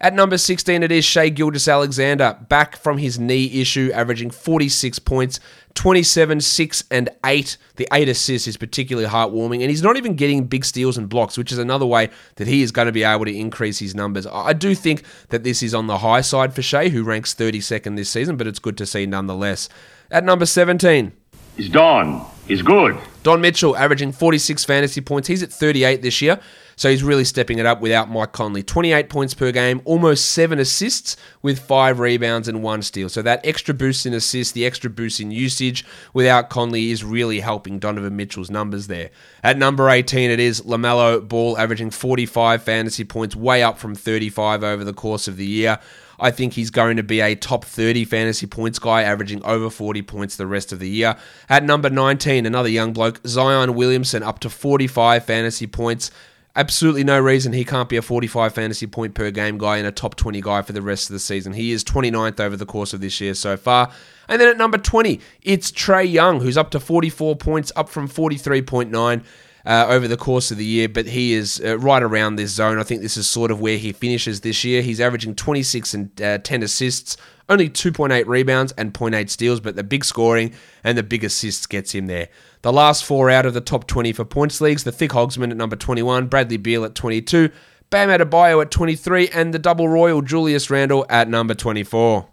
At 0.00 0.14
number 0.14 0.38
16, 0.38 0.84
it 0.84 0.92
is 0.92 1.04
Shai 1.04 1.28
Gilgeous-Alexander, 1.28 2.38
back 2.48 2.76
from 2.76 2.98
his 2.98 3.18
knee 3.18 3.60
issue, 3.60 3.90
averaging 3.92 4.30
46 4.30 5.00
points, 5.00 5.40
27, 5.74 6.40
6, 6.40 6.84
and 6.88 7.08
8. 7.26 7.56
The 7.74 7.88
8 7.92 8.08
assists 8.08 8.46
is 8.46 8.56
particularly 8.56 9.08
heartwarming, 9.08 9.60
and 9.60 9.70
he's 9.70 9.82
not 9.82 9.96
even 9.96 10.14
getting 10.14 10.44
big 10.44 10.64
steals 10.64 10.96
and 10.96 11.08
blocks, 11.08 11.36
which 11.36 11.50
is 11.50 11.58
another 11.58 11.84
way 11.84 12.10
that 12.36 12.46
he 12.46 12.62
is 12.62 12.70
going 12.70 12.86
to 12.86 12.92
be 12.92 13.02
able 13.02 13.24
to 13.24 13.36
increase 13.36 13.80
his 13.80 13.96
numbers. 13.96 14.24
I 14.24 14.52
do 14.52 14.76
think 14.76 15.02
that 15.30 15.42
this 15.42 15.64
is 15.64 15.74
on 15.74 15.88
the 15.88 15.98
high 15.98 16.20
side 16.20 16.54
for 16.54 16.62
Shai, 16.62 16.90
who 16.90 17.02
ranks 17.02 17.34
32nd 17.34 17.96
this 17.96 18.08
season, 18.08 18.36
but 18.36 18.46
it's 18.46 18.60
good 18.60 18.78
to 18.78 18.86
see 18.86 19.04
nonetheless. 19.04 19.68
At 20.12 20.22
number 20.22 20.46
17, 20.46 21.10
He's 21.58 21.68
Don. 21.68 22.24
He's 22.46 22.62
good. 22.62 22.96
Don 23.24 23.40
Mitchell 23.40 23.76
averaging 23.76 24.12
46 24.12 24.64
fantasy 24.64 25.00
points. 25.00 25.26
He's 25.26 25.42
at 25.42 25.52
38 25.52 26.02
this 26.02 26.22
year, 26.22 26.38
so 26.78 26.88
he's 26.88 27.02
really 27.02 27.24
stepping 27.24 27.58
it 27.58 27.66
up 27.66 27.80
without 27.80 28.08
Mike 28.08 28.30
Conley. 28.30 28.62
28 28.62 29.08
points 29.10 29.34
per 29.34 29.50
game, 29.50 29.82
almost 29.84 30.30
seven 30.30 30.60
assists 30.60 31.16
with 31.42 31.58
five 31.58 31.98
rebounds 31.98 32.46
and 32.46 32.62
one 32.62 32.82
steal. 32.82 33.08
So 33.08 33.20
that 33.22 33.44
extra 33.44 33.74
boost 33.74 34.06
in 34.06 34.14
assists, 34.14 34.52
the 34.52 34.64
extra 34.64 34.88
boost 34.88 35.18
in 35.18 35.32
usage 35.32 35.84
without 36.14 36.50
Conley 36.50 36.92
is 36.92 37.02
really 37.02 37.40
helping 37.40 37.80
Donovan 37.80 38.14
Mitchell's 38.14 38.48
numbers 38.48 38.86
there. 38.86 39.10
At 39.42 39.58
number 39.58 39.90
18, 39.90 40.30
it 40.30 40.38
is 40.38 40.60
LaMelo 40.60 41.26
Ball 41.26 41.58
averaging 41.58 41.90
45 41.90 42.62
fantasy 42.62 43.02
points, 43.02 43.34
way 43.34 43.60
up 43.60 43.76
from 43.76 43.96
35 43.96 44.62
over 44.62 44.84
the 44.84 44.94
course 44.94 45.26
of 45.26 45.36
the 45.36 45.46
year. 45.46 45.80
I 46.20 46.30
think 46.30 46.54
he's 46.54 46.70
going 46.70 46.96
to 46.96 47.02
be 47.02 47.20
a 47.20 47.34
top 47.34 47.64
30 47.64 48.04
fantasy 48.04 48.46
points 48.46 48.78
guy, 48.78 49.02
averaging 49.02 49.44
over 49.44 49.70
40 49.70 50.02
points 50.02 50.36
the 50.36 50.46
rest 50.46 50.72
of 50.72 50.80
the 50.80 50.88
year. 50.88 51.16
At 51.48 51.62
number 51.62 51.90
19, 51.90 52.44
another 52.44 52.68
young 52.68 52.92
bloke, 52.92 53.20
Zion 53.26 53.74
Williamson, 53.74 54.22
up 54.22 54.40
to 54.40 54.50
45 54.50 55.24
fantasy 55.24 55.66
points. 55.66 56.10
Absolutely 56.58 57.04
no 57.04 57.20
reason 57.20 57.52
he 57.52 57.64
can't 57.64 57.88
be 57.88 57.96
a 57.96 58.02
45 58.02 58.52
fantasy 58.52 58.88
point 58.88 59.14
per 59.14 59.30
game 59.30 59.58
guy 59.58 59.76
and 59.76 59.86
a 59.86 59.92
top 59.92 60.16
20 60.16 60.40
guy 60.40 60.60
for 60.62 60.72
the 60.72 60.82
rest 60.82 61.08
of 61.08 61.12
the 61.12 61.20
season. 61.20 61.52
He 61.52 61.70
is 61.70 61.84
29th 61.84 62.40
over 62.40 62.56
the 62.56 62.66
course 62.66 62.92
of 62.92 63.00
this 63.00 63.20
year 63.20 63.34
so 63.34 63.56
far. 63.56 63.92
And 64.26 64.40
then 64.40 64.48
at 64.48 64.56
number 64.56 64.76
20, 64.76 65.20
it's 65.42 65.70
Trae 65.70 66.10
Young, 66.10 66.40
who's 66.40 66.56
up 66.56 66.72
to 66.72 66.80
44 66.80 67.36
points, 67.36 67.70
up 67.76 67.88
from 67.88 68.08
43.9 68.08 69.22
uh, 69.64 69.86
over 69.88 70.08
the 70.08 70.16
course 70.16 70.50
of 70.50 70.56
the 70.56 70.64
year, 70.64 70.88
but 70.88 71.06
he 71.06 71.32
is 71.32 71.62
uh, 71.64 71.78
right 71.78 72.02
around 72.02 72.34
this 72.34 72.50
zone. 72.50 72.80
I 72.80 72.82
think 72.82 73.02
this 73.02 73.16
is 73.16 73.28
sort 73.28 73.52
of 73.52 73.60
where 73.60 73.78
he 73.78 73.92
finishes 73.92 74.40
this 74.40 74.64
year. 74.64 74.82
He's 74.82 75.00
averaging 75.00 75.36
26 75.36 75.94
and 75.94 76.20
uh, 76.20 76.38
10 76.38 76.64
assists, 76.64 77.16
only 77.48 77.68
2.8 77.68 78.26
rebounds 78.26 78.72
and 78.72 78.92
0.8 78.92 79.28
steals, 79.30 79.60
but 79.60 79.76
the 79.76 79.84
big 79.84 80.04
scoring 80.04 80.52
and 80.84 80.98
the 80.98 81.02
big 81.02 81.24
assists 81.24 81.66
gets 81.66 81.94
him 81.94 82.06
there. 82.06 82.28
The 82.62 82.72
last 82.72 83.04
four 83.04 83.30
out 83.30 83.46
of 83.46 83.54
the 83.54 83.60
top 83.60 83.86
20 83.86 84.12
for 84.12 84.24
points 84.24 84.60
leagues, 84.60 84.84
the 84.84 84.92
Thick 84.92 85.12
Hogsman 85.12 85.50
at 85.50 85.56
number 85.56 85.76
21, 85.76 86.26
Bradley 86.26 86.56
Beal 86.56 86.84
at 86.84 86.94
22, 86.94 87.50
Bam 87.90 88.08
Adebayo 88.08 88.60
at 88.60 88.70
23, 88.70 89.28
and 89.28 89.54
the 89.54 89.58
double 89.58 89.88
royal 89.88 90.22
Julius 90.22 90.70
Randle 90.70 91.06
at 91.08 91.28
number 91.28 91.54
24. 91.54 92.28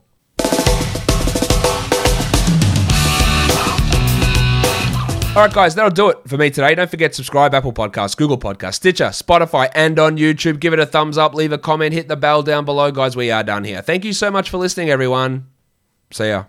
All 5.36 5.42
right, 5.42 5.54
guys, 5.54 5.76
that'll 5.76 5.92
do 5.92 6.08
it 6.08 6.30
for 6.30 6.38
me 6.38 6.50
today. 6.50 6.74
Don't 6.76 6.90
forget 6.90 7.14
subscribe 7.14 7.54
Apple 7.54 7.74
Podcasts, 7.74 8.16
Google 8.16 8.38
Podcasts, 8.38 8.76
Stitcher, 8.76 9.08
Spotify, 9.08 9.70
and 9.76 10.00
on 10.00 10.16
YouTube. 10.16 10.62
Give 10.62 10.72
it 10.72 10.80
a 10.80 10.86
thumbs 10.86 11.18
up, 11.18 11.36
leave 11.36 11.52
a 11.52 11.58
comment, 11.58 11.94
hit 11.94 12.08
the 12.08 12.16
bell 12.16 12.42
down 12.42 12.64
below, 12.64 12.90
guys. 12.90 13.18
We 13.18 13.32
are 13.32 13.44
done 13.44 13.66
here. 13.66 13.82
Thank 13.82 14.06
you 14.06 14.14
so 14.14 14.32
much 14.32 14.50
for 14.50 14.58
listening, 14.60 14.90
everyone. 14.90 15.48
See 16.10 16.30
ya. 16.30 16.46